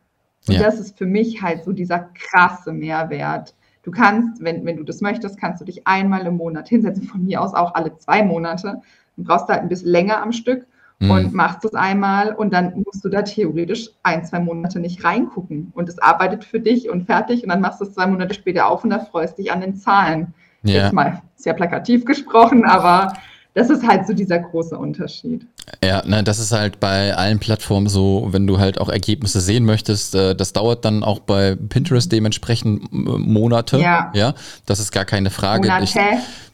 Und 0.48 0.54
ja. 0.54 0.62
das 0.62 0.80
ist 0.80 0.96
für 0.96 1.06
mich 1.06 1.42
halt 1.42 1.64
so 1.64 1.72
dieser 1.72 2.10
krasse 2.14 2.72
Mehrwert. 2.72 3.54
Du 3.82 3.90
kannst, 3.90 4.42
wenn, 4.42 4.64
wenn 4.64 4.76
du 4.76 4.82
das 4.82 5.00
möchtest, 5.00 5.38
kannst 5.38 5.60
du 5.60 5.64
dich 5.64 5.86
einmal 5.86 6.26
im 6.26 6.36
Monat 6.36 6.68
hinsetzen, 6.68 7.04
von 7.04 7.24
mir 7.24 7.40
aus 7.40 7.54
auch 7.54 7.74
alle 7.74 7.96
zwei 7.98 8.22
Monate. 8.22 8.80
Du 9.16 9.24
brauchst 9.24 9.48
halt 9.48 9.60
ein 9.60 9.68
bisschen 9.68 9.90
länger 9.90 10.22
am 10.22 10.32
Stück 10.32 10.66
mhm. 10.98 11.10
und 11.10 11.34
machst 11.34 11.64
es 11.64 11.74
einmal 11.74 12.34
und 12.34 12.52
dann 12.52 12.84
musst 12.84 13.04
du 13.04 13.08
da 13.08 13.22
theoretisch 13.22 13.90
ein, 14.02 14.24
zwei 14.24 14.40
Monate 14.40 14.80
nicht 14.80 15.04
reingucken. 15.04 15.72
Und 15.74 15.88
es 15.88 15.98
arbeitet 15.98 16.44
für 16.44 16.60
dich 16.60 16.90
und 16.90 17.04
fertig 17.04 17.42
und 17.42 17.48
dann 17.48 17.60
machst 17.60 17.80
du 17.80 17.84
es 17.84 17.94
zwei 17.94 18.06
Monate 18.06 18.34
später 18.34 18.68
auf 18.68 18.84
und 18.84 18.90
da 18.90 18.98
freust 18.98 19.38
dich 19.38 19.50
an 19.50 19.60
den 19.60 19.76
Zahlen. 19.76 20.34
Ja. 20.62 20.84
Jetzt 20.84 20.92
mal 20.92 21.22
sehr 21.36 21.54
plakativ 21.54 22.04
gesprochen, 22.04 22.64
aber 22.66 23.14
das 23.54 23.70
ist 23.70 23.86
halt 23.86 24.06
so 24.06 24.12
dieser 24.12 24.38
große 24.38 24.76
Unterschied. 24.76 25.46
Ja, 25.84 26.04
ne, 26.06 26.22
das 26.22 26.38
ist 26.38 26.52
halt 26.52 26.80
bei 26.80 27.14
allen 27.14 27.38
Plattformen 27.38 27.88
so, 27.88 28.28
wenn 28.30 28.46
du 28.46 28.58
halt 28.58 28.80
auch 28.80 28.88
Ergebnisse 28.88 29.40
sehen 29.40 29.64
möchtest, 29.64 30.14
äh, 30.14 30.34
das 30.34 30.52
dauert 30.52 30.84
dann 30.84 31.02
auch 31.02 31.20
bei 31.20 31.56
Pinterest 31.56 32.10
dementsprechend 32.10 32.92
Monate. 32.92 33.78
Ja. 33.78 34.10
ja 34.14 34.34
das 34.66 34.80
ist 34.80 34.92
gar 34.92 35.04
keine 35.04 35.30
Frage. 35.30 35.68
Monate. 35.68 35.84
Ich, 35.84 35.94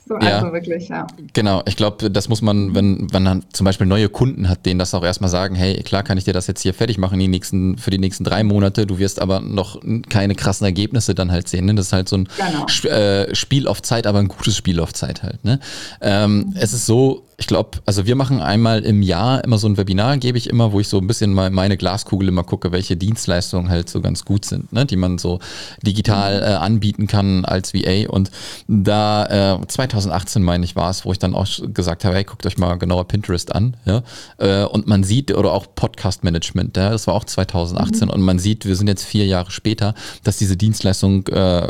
so, 0.09 0.15
ja, 0.21 0.39
also 0.39 0.53
wirklich, 0.53 0.89
ja. 0.89 1.05
Genau, 1.33 1.63
ich 1.67 1.75
glaube, 1.75 2.09
das 2.11 2.29
muss 2.29 2.41
man, 2.41 2.77
wenn, 2.77 3.13
wenn 3.13 3.25
man 3.25 3.43
zum 3.53 3.65
Beispiel 3.65 3.89
neue 3.89 4.09
Kunden 4.09 4.49
hat, 4.49 4.65
denen 4.65 4.79
das 4.79 4.95
auch 4.95 5.03
erstmal 5.03 5.31
sagen, 5.31 5.57
hey, 5.57 5.83
klar 5.83 6.05
kann 6.05 6.17
ich 6.17 6.23
dir 6.23 6.33
das 6.33 6.47
jetzt 6.47 6.63
hier 6.63 6.75
fertig 6.75 6.97
machen 6.97 7.19
die 7.19 7.27
nächsten, 7.27 7.77
für 7.77 7.91
die 7.91 7.99
nächsten 7.99 8.23
drei 8.23 8.45
Monate, 8.45 8.87
du 8.87 8.99
wirst 8.99 9.21
aber 9.21 9.41
noch 9.41 9.81
keine 10.09 10.37
krassen 10.37 10.65
Ergebnisse 10.65 11.17
dann 11.17 11.33
halt 11.33 11.49
sehen. 11.49 11.65
Ne? 11.65 11.75
Das 11.75 11.87
ist 11.87 11.93
halt 11.93 12.09
so 12.09 12.19
ein 12.19 12.29
genau. 12.37 12.67
Sp 12.71 12.87
äh, 12.87 13.35
Spiel 13.35 13.67
auf 13.67 13.83
Zeit, 13.83 14.07
aber 14.07 14.21
ein 14.21 14.29
gutes 14.29 14.57
Spiel 14.57 14.79
auf 14.79 14.93
Zeit 14.93 15.25
halt. 15.25 15.45
Ne? 15.45 15.59
Ähm, 16.01 16.37
mhm. 16.37 16.55
Es 16.55 16.73
ist 16.73 16.87
so, 16.87 17.26
ich 17.39 17.47
glaube, 17.47 17.79
also 17.85 18.07
wir 18.07 18.17
machen 18.17 18.41
einmal 18.41 18.83
im 18.83 19.03
Jahr 19.03 19.45
immer 19.45 19.59
so 19.59 19.69
ein 19.69 19.77
Webinar, 19.77 20.17
gebe 20.17 20.39
ich 20.39 20.49
immer, 20.49 20.73
wo 20.73 20.81
ich 20.81 20.89
so 20.89 20.99
ein 20.99 21.07
bisschen 21.07 21.35
mal 21.35 21.51
meine 21.51 21.77
Glaskugel 21.77 22.29
immer 22.29 22.45
gucke, 22.45 22.73
welche 22.73 22.97
Dienstleistungen 22.97 23.69
halt 23.69 23.91
so 23.91 24.01
ganz 24.01 24.25
gut 24.25 24.47
sind, 24.47 24.73
ne? 24.73 24.87
die 24.87 24.97
man 24.97 25.19
so 25.19 25.41
digital 25.83 26.43
äh, 26.43 26.47
anbieten 26.55 27.07
kann 27.07 27.45
als 27.45 27.75
VA. 27.75 28.09
Und 28.09 28.31
da 28.69 29.59
äh, 29.61 29.67
2018 29.67 30.43
meine 30.43 30.65
ich 30.65 30.77
war 30.77 30.89
es, 30.89 31.05
wo 31.05 31.13
ich 31.13 31.19
dann 31.19 31.35
auch 31.35 31.47
gesagt 31.75 32.07
habe, 32.07 32.15
hey, 32.15 32.25
guckt 32.25 32.47
euch 32.47 32.57
mal 32.57 32.77
genauer 32.77 33.07
Pinterest 33.07 33.55
an. 33.55 33.77
Ja? 33.85 34.03
Äh, 34.39 34.65
und 34.65 34.87
man 34.87 35.05
sieht, 35.05 35.35
oder 35.35 35.53
auch 35.53 35.67
Podcast 35.75 36.25
Management, 36.25 36.77
ja? 36.79 36.91
das 36.91 37.07
war 37.07 37.15
auch 37.15 37.25
2018 37.25 38.09
mhm. 38.09 38.15
und 38.15 38.23
man 38.23 38.39
sieht, 38.39 38.65
wir 38.65 38.77
sind 38.77 38.89
jetzt 38.89 39.05
vier 39.05 39.27
Jahre 39.27 39.51
später, 39.51 39.95
dass 40.25 40.39
diese 40.39 40.57
Dienstleistungen 40.57 41.27
äh, 41.27 41.69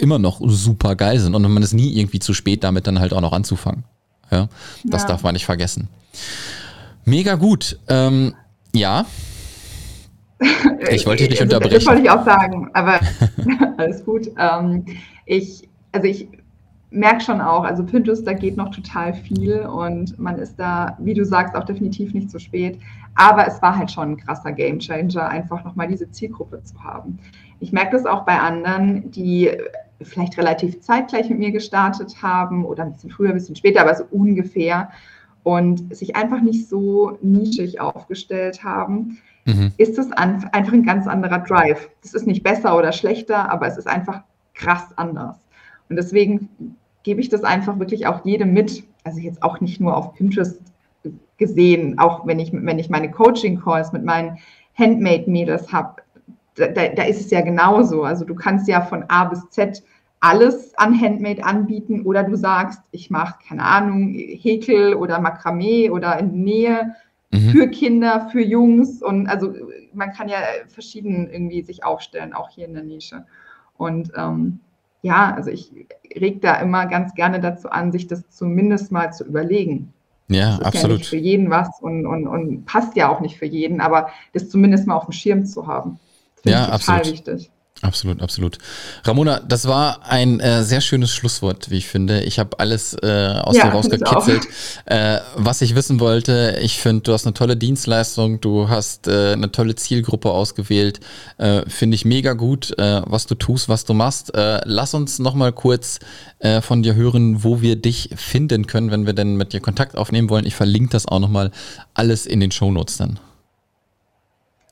immer 0.00 0.20
noch 0.20 0.40
super 0.44 0.94
geil 0.94 1.18
sind 1.18 1.34
und 1.34 1.42
man 1.42 1.62
ist 1.64 1.74
nie 1.74 1.98
irgendwie 1.98 2.20
zu 2.20 2.32
spät, 2.32 2.62
damit 2.62 2.86
dann 2.86 3.00
halt 3.00 3.12
auch 3.12 3.20
noch 3.20 3.32
anzufangen. 3.32 3.84
Ja, 4.30 4.48
das 4.84 5.02
ja. 5.02 5.08
darf 5.08 5.22
man 5.22 5.34
nicht 5.34 5.46
vergessen. 5.46 5.88
Mega 7.04 7.34
gut. 7.34 7.78
Ähm, 7.88 8.34
ja. 8.74 9.06
Ich 10.90 11.06
wollte 11.06 11.24
dich 11.24 11.30
nicht 11.30 11.42
unterbrechen. 11.42 11.74
Das 11.74 11.86
wollte 11.86 12.02
ich 12.02 12.10
auch 12.10 12.24
sagen, 12.24 12.70
aber 12.72 13.00
alles 13.76 14.04
gut. 14.04 14.30
Ähm, 14.38 14.86
ich, 15.26 15.68
also 15.92 16.06
ich 16.06 16.28
merke 16.90 17.20
schon 17.20 17.40
auch, 17.40 17.64
also 17.64 17.84
Pinterest, 17.84 18.26
da 18.26 18.32
geht 18.32 18.56
noch 18.56 18.70
total 18.70 19.14
viel 19.14 19.60
und 19.60 20.18
man 20.18 20.38
ist 20.38 20.56
da, 20.56 20.96
wie 20.98 21.14
du 21.14 21.24
sagst, 21.24 21.54
auch 21.54 21.64
definitiv 21.64 22.14
nicht 22.14 22.30
zu 22.30 22.38
spät. 22.38 22.78
Aber 23.14 23.46
es 23.46 23.60
war 23.60 23.76
halt 23.76 23.90
schon 23.90 24.12
ein 24.12 24.16
krasser 24.16 24.52
Gamechanger, 24.52 25.28
einfach 25.28 25.64
nochmal 25.64 25.88
diese 25.88 26.10
Zielgruppe 26.10 26.62
zu 26.62 26.82
haben. 26.82 27.18
Ich 27.60 27.72
merke 27.72 27.92
das 27.92 28.06
auch 28.06 28.24
bei 28.24 28.38
anderen, 28.38 29.10
die 29.10 29.50
vielleicht 30.02 30.38
relativ 30.38 30.80
zeitgleich 30.80 31.28
mit 31.28 31.38
mir 31.38 31.50
gestartet 31.50 32.22
haben 32.22 32.64
oder 32.64 32.84
ein 32.84 32.92
bisschen 32.92 33.10
früher, 33.10 33.30
ein 33.30 33.34
bisschen 33.34 33.56
später, 33.56 33.82
aber 33.82 33.94
so 33.94 34.04
ungefähr 34.10 34.90
und 35.42 35.94
sich 35.94 36.16
einfach 36.16 36.40
nicht 36.40 36.68
so 36.68 37.18
nischig 37.22 37.80
aufgestellt 37.80 38.62
haben, 38.62 39.18
mhm. 39.46 39.72
ist 39.76 39.98
es 39.98 40.12
einfach 40.12 40.72
ein 40.72 40.84
ganz 40.84 41.06
anderer 41.06 41.38
Drive. 41.40 41.88
Das 42.02 42.14
ist 42.14 42.26
nicht 42.26 42.42
besser 42.42 42.76
oder 42.76 42.92
schlechter, 42.92 43.50
aber 43.50 43.66
es 43.66 43.76
ist 43.76 43.86
einfach 43.86 44.22
krass 44.54 44.86
anders. 44.96 45.36
Und 45.88 45.96
deswegen 45.96 46.76
gebe 47.02 47.20
ich 47.20 47.28
das 47.28 47.44
einfach 47.44 47.78
wirklich 47.78 48.06
auch 48.06 48.24
jedem 48.24 48.52
mit. 48.52 48.84
Also 49.04 49.20
jetzt 49.20 49.42
auch 49.42 49.60
nicht 49.60 49.80
nur 49.80 49.96
auf 49.96 50.14
Pinterest 50.14 50.60
gesehen, 51.38 51.98
auch 51.98 52.26
wenn 52.26 52.38
ich, 52.38 52.52
wenn 52.52 52.78
ich 52.78 52.90
meine 52.90 53.10
Coaching-Calls 53.10 53.92
mit 53.92 54.04
meinen 54.04 54.38
Handmade-Mädels 54.74 55.72
habe, 55.72 56.02
da, 56.56 56.66
da, 56.68 57.02
ist 57.04 57.20
es 57.20 57.30
ja 57.30 57.40
genauso. 57.40 58.02
Also 58.02 58.24
du 58.24 58.34
kannst 58.34 58.68
ja 58.68 58.80
von 58.80 59.04
A 59.08 59.24
bis 59.24 59.48
Z 59.50 59.82
alles 60.20 60.76
an 60.76 61.00
Handmade 61.00 61.42
anbieten 61.42 62.02
oder 62.02 62.24
du 62.24 62.36
sagst, 62.36 62.80
ich 62.90 63.10
mache, 63.10 63.38
keine 63.48 63.64
Ahnung, 63.64 64.12
Häkel 64.12 64.94
oder 64.94 65.20
Makramee 65.20 65.90
oder 65.90 66.18
in 66.18 66.44
Nähe 66.44 66.94
mhm. 67.30 67.50
für 67.50 67.68
Kinder, 67.68 68.28
für 68.30 68.42
Jungs 68.42 69.02
und 69.02 69.28
also 69.28 69.54
man 69.94 70.12
kann 70.12 70.28
ja 70.28 70.38
verschieden 70.68 71.30
irgendwie 71.30 71.62
sich 71.62 71.84
aufstellen, 71.84 72.34
auch 72.34 72.50
hier 72.50 72.66
in 72.66 72.74
der 72.74 72.82
Nische. 72.82 73.24
Und 73.78 74.12
ähm, 74.14 74.60
ja, 75.00 75.34
also 75.34 75.50
ich 75.50 75.72
reg 76.14 76.42
da 76.42 76.56
immer 76.56 76.86
ganz 76.86 77.14
gerne 77.14 77.40
dazu 77.40 77.70
an, 77.70 77.90
sich 77.90 78.06
das 78.06 78.28
zumindest 78.28 78.92
mal 78.92 79.12
zu 79.12 79.24
überlegen. 79.24 79.94
Ja, 80.28 80.50
das 80.50 80.58
ist 80.58 80.66
absolut. 80.66 80.90
Ja 80.90 80.96
nicht 80.98 81.08
für 81.08 81.16
jeden 81.16 81.50
was 81.50 81.80
und, 81.80 82.06
und, 82.06 82.28
und 82.28 82.66
passt 82.66 82.94
ja 82.94 83.08
auch 83.08 83.20
nicht 83.20 83.38
für 83.38 83.46
jeden, 83.46 83.80
aber 83.80 84.10
das 84.34 84.50
zumindest 84.50 84.86
mal 84.86 84.96
auf 84.96 85.06
dem 85.06 85.12
Schirm 85.12 85.46
zu 85.46 85.66
haben. 85.66 85.98
Ja, 86.44 86.68
absolut. 86.68 87.06
wichtig. 87.06 87.50
Absolut, 87.82 88.20
absolut. 88.20 88.58
Ramona, 89.04 89.40
das 89.40 89.66
war 89.66 90.06
ein 90.06 90.38
äh, 90.38 90.64
sehr 90.64 90.82
schönes 90.82 91.14
Schlusswort, 91.14 91.70
wie 91.70 91.78
ich 91.78 91.86
finde. 91.86 92.22
Ich 92.24 92.38
habe 92.38 92.58
alles 92.60 92.94
äh, 93.02 93.40
aus 93.42 93.56
ja, 93.56 93.64
dir 93.64 93.72
rausgekitzelt, 93.72 94.46
äh, 94.84 95.20
was 95.36 95.62
ich 95.62 95.74
wissen 95.74 95.98
wollte. 95.98 96.58
Ich 96.60 96.78
finde, 96.78 97.02
du 97.02 97.14
hast 97.14 97.26
eine 97.26 97.32
tolle 97.32 97.56
Dienstleistung, 97.56 98.38
du 98.38 98.68
hast 98.68 99.08
äh, 99.08 99.32
eine 99.32 99.50
tolle 99.50 99.76
Zielgruppe 99.76 100.30
ausgewählt. 100.30 101.00
Äh, 101.38 101.62
finde 101.68 101.94
ich 101.94 102.04
mega 102.04 102.34
gut, 102.34 102.78
äh, 102.78 103.00
was 103.06 103.26
du 103.26 103.34
tust, 103.34 103.70
was 103.70 103.86
du 103.86 103.94
machst. 103.94 104.32
Lass 104.34 104.94
uns 104.94 105.18
noch 105.18 105.34
mal 105.34 105.52
kurz 105.52 105.98
von 106.62 106.82
dir 106.82 106.94
hören, 106.94 107.44
wo 107.44 107.60
wir 107.60 107.76
dich 107.76 108.10
finden 108.16 108.66
können, 108.66 108.90
wenn 108.90 109.06
wir 109.06 109.12
denn 109.12 109.36
mit 109.36 109.52
dir 109.52 109.60
Kontakt 109.60 109.96
aufnehmen 109.96 110.30
wollen. 110.30 110.46
Ich 110.46 110.54
verlinke 110.54 110.90
das 110.90 111.06
auch 111.06 111.18
noch 111.18 111.28
mal 111.28 111.50
alles 111.94 112.26
in 112.26 112.40
den 112.40 112.50
Shownotes 112.50 112.96
dann. 112.96 113.18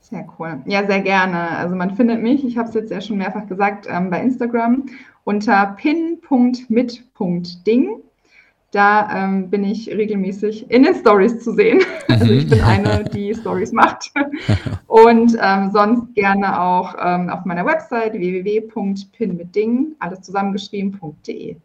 Sehr 0.09 0.27
cool. 0.39 0.61
Ja, 0.65 0.87
sehr 0.87 1.01
gerne. 1.01 1.51
Also 1.57 1.75
man 1.75 1.95
findet 1.95 2.23
mich, 2.23 2.43
ich 2.43 2.57
habe 2.57 2.67
es 2.69 2.73
jetzt 2.73 2.89
ja 2.91 2.99
schon 2.99 3.17
mehrfach 3.17 3.45
gesagt, 3.47 3.85
ähm, 3.87 4.09
bei 4.09 4.21
Instagram 4.21 4.87
unter 5.23 5.75
pin.mit.ding. 5.77 6.69
Da 8.71 9.25
ähm, 9.25 9.49
bin 9.49 9.63
ich 9.63 9.89
regelmäßig 9.89 10.69
in 10.69 10.83
den 10.83 10.93
Stories 10.95 11.43
zu 11.43 11.53
sehen. 11.53 11.81
Also 12.09 12.33
ich 12.33 12.49
bin 12.49 12.61
eine, 12.61 13.03
die 13.03 13.33
Stories 13.33 13.71
macht. 13.71 14.11
Und 14.87 15.37
ähm, 15.41 15.71
sonst 15.71 16.13
gerne 16.15 16.59
auch 16.59 16.95
ähm, 16.99 17.29
auf 17.29 17.45
meiner 17.45 17.65
Website 17.65 18.13
www.pinmitding, 18.13 19.95
alles 19.99 20.21
zusammengeschrieben.de. 20.21 21.55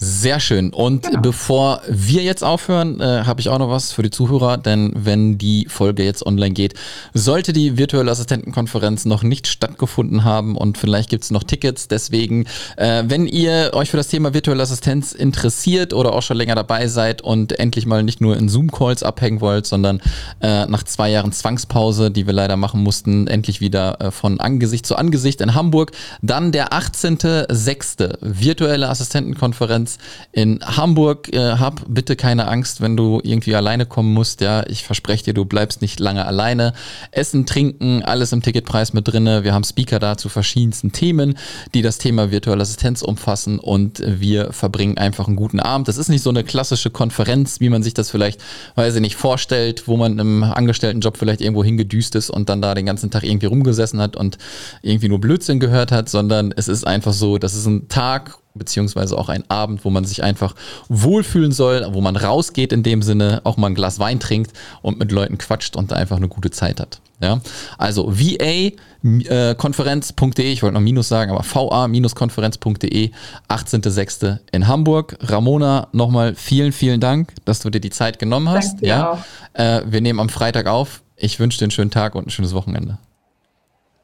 Sehr 0.00 0.38
schön. 0.38 0.72
Und 0.72 1.02
genau. 1.02 1.20
bevor 1.20 1.82
wir 1.88 2.22
jetzt 2.22 2.44
aufhören, 2.44 3.00
äh, 3.00 3.24
habe 3.24 3.40
ich 3.40 3.48
auch 3.48 3.58
noch 3.58 3.68
was 3.68 3.90
für 3.90 4.04
die 4.04 4.10
Zuhörer, 4.10 4.56
denn 4.56 4.92
wenn 4.94 5.38
die 5.38 5.66
Folge 5.68 6.04
jetzt 6.04 6.24
online 6.24 6.54
geht, 6.54 6.74
sollte 7.14 7.52
die 7.52 7.78
virtuelle 7.78 8.12
Assistentenkonferenz 8.12 9.06
noch 9.06 9.24
nicht 9.24 9.48
stattgefunden 9.48 10.22
haben 10.22 10.56
und 10.56 10.78
vielleicht 10.78 11.10
gibt 11.10 11.24
es 11.24 11.32
noch 11.32 11.42
Tickets. 11.42 11.88
Deswegen, 11.88 12.46
äh, 12.76 13.02
wenn 13.08 13.26
ihr 13.26 13.72
euch 13.74 13.90
für 13.90 13.96
das 13.96 14.06
Thema 14.06 14.34
virtuelle 14.34 14.62
Assistenz 14.62 15.10
interessiert 15.10 15.92
oder 15.92 16.12
auch 16.12 16.22
schon 16.22 16.36
länger 16.36 16.54
dabei 16.54 16.86
seid 16.86 17.20
und 17.20 17.58
endlich 17.58 17.84
mal 17.84 18.04
nicht 18.04 18.20
nur 18.20 18.36
in 18.36 18.48
Zoom-Calls 18.48 19.02
abhängen 19.02 19.40
wollt, 19.40 19.66
sondern 19.66 20.00
äh, 20.40 20.66
nach 20.66 20.84
zwei 20.84 21.10
Jahren 21.10 21.32
Zwangspause, 21.32 22.12
die 22.12 22.24
wir 22.24 22.34
leider 22.34 22.56
machen 22.56 22.84
mussten, 22.84 23.26
endlich 23.26 23.60
wieder 23.60 24.00
äh, 24.00 24.10
von 24.12 24.38
Angesicht 24.38 24.86
zu 24.86 24.94
Angesicht 24.94 25.40
in 25.40 25.56
Hamburg, 25.56 25.90
dann 26.22 26.52
der 26.52 26.72
18.06. 26.72 28.18
virtuelle 28.20 28.88
Assistentenkonferenz 28.88 29.87
Konferenz 29.88 29.98
in 30.32 30.60
Hamburg. 30.62 31.32
Äh, 31.32 31.56
hab 31.58 31.82
bitte 31.88 32.16
keine 32.16 32.48
Angst, 32.48 32.80
wenn 32.80 32.96
du 32.96 33.20
irgendwie 33.22 33.54
alleine 33.54 33.86
kommen 33.86 34.12
musst. 34.12 34.40
Ja, 34.40 34.66
ich 34.66 34.84
verspreche 34.84 35.24
dir, 35.24 35.34
du 35.34 35.44
bleibst 35.44 35.80
nicht 35.80 36.00
lange 36.00 36.26
alleine. 36.26 36.72
Essen, 37.10 37.46
trinken, 37.46 38.02
alles 38.02 38.32
im 38.32 38.42
Ticketpreis 38.42 38.92
mit 38.92 39.08
drinne. 39.08 39.44
Wir 39.44 39.54
haben 39.54 39.64
Speaker 39.64 39.98
da 39.98 40.16
zu 40.16 40.28
verschiedensten 40.28 40.92
Themen, 40.92 41.38
die 41.74 41.82
das 41.82 41.98
Thema 41.98 42.30
virtuelle 42.30 42.62
Assistenz 42.62 43.02
umfassen 43.02 43.58
und 43.58 44.02
wir 44.04 44.52
verbringen 44.52 44.98
einfach 44.98 45.26
einen 45.26 45.36
guten 45.36 45.60
Abend. 45.60 45.88
Das 45.88 45.96
ist 45.96 46.08
nicht 46.08 46.22
so 46.22 46.30
eine 46.30 46.44
klassische 46.44 46.90
Konferenz, 46.90 47.60
wie 47.60 47.68
man 47.68 47.82
sich 47.82 47.94
das 47.94 48.10
vielleicht, 48.10 48.40
weiß 48.74 48.96
ich 48.96 49.00
nicht, 49.00 49.16
vorstellt, 49.16 49.88
wo 49.88 49.96
man 49.96 50.18
im 50.18 50.42
Angestelltenjob 50.42 51.16
vielleicht 51.16 51.40
irgendwo 51.40 51.64
hingedüst 51.64 52.14
ist 52.14 52.30
und 52.30 52.48
dann 52.48 52.62
da 52.62 52.74
den 52.74 52.86
ganzen 52.86 53.10
Tag 53.10 53.24
irgendwie 53.24 53.46
rumgesessen 53.46 54.00
hat 54.00 54.16
und 54.16 54.38
irgendwie 54.82 55.08
nur 55.08 55.20
Blödsinn 55.20 55.60
gehört 55.60 55.92
hat, 55.92 56.08
sondern 56.08 56.52
es 56.56 56.68
ist 56.68 56.86
einfach 56.86 57.12
so, 57.12 57.38
das 57.38 57.54
ist 57.54 57.66
ein 57.66 57.88
Tag 57.88 58.38
beziehungsweise 58.58 59.16
auch 59.16 59.28
ein 59.28 59.44
Abend, 59.48 59.84
wo 59.84 59.90
man 59.90 60.04
sich 60.04 60.22
einfach 60.22 60.54
wohlfühlen 60.88 61.52
soll, 61.52 61.86
wo 61.92 62.00
man 62.00 62.16
rausgeht 62.16 62.72
in 62.72 62.82
dem 62.82 63.02
Sinne, 63.02 63.40
auch 63.44 63.56
mal 63.56 63.68
ein 63.68 63.74
Glas 63.74 63.98
Wein 63.98 64.20
trinkt 64.20 64.52
und 64.82 64.98
mit 64.98 65.12
Leuten 65.12 65.38
quatscht 65.38 65.76
und 65.76 65.92
einfach 65.92 66.16
eine 66.16 66.28
gute 66.28 66.50
Zeit 66.50 66.80
hat. 66.80 67.00
Ja, 67.20 67.40
also 67.78 68.12
va-konferenz.de, 68.12 70.44
äh, 70.44 70.52
ich 70.52 70.62
wollte 70.62 70.74
noch 70.74 70.80
Minus 70.80 71.08
sagen, 71.08 71.32
aber 71.32 71.42
va-konferenz.de, 71.42 73.10
18.06. 73.48 74.38
in 74.52 74.68
Hamburg. 74.68 75.16
Ramona, 75.22 75.88
nochmal 75.90 76.36
vielen, 76.36 76.70
vielen 76.70 77.00
Dank, 77.00 77.32
dass 77.44 77.58
du 77.58 77.70
dir 77.70 77.80
die 77.80 77.90
Zeit 77.90 78.20
genommen 78.20 78.48
hast. 78.48 78.74
Danke 78.74 78.86
ja, 78.86 79.24
äh, 79.54 79.82
wir 79.86 80.00
nehmen 80.00 80.20
am 80.20 80.28
Freitag 80.28 80.68
auf. 80.68 81.02
Ich 81.16 81.40
wünsche 81.40 81.58
dir 81.58 81.64
einen 81.64 81.72
schönen 81.72 81.90
Tag 81.90 82.14
und 82.14 82.28
ein 82.28 82.30
schönes 82.30 82.54
Wochenende. 82.54 82.98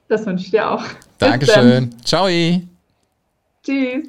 Das 0.09 0.27
wünsche 0.27 0.45
ich 0.45 0.51
dir 0.51 0.71
auch. 0.71 0.83
Dankeschön. 1.19 1.95
Ciao. 2.05 2.29
Tschüss. 3.64 4.09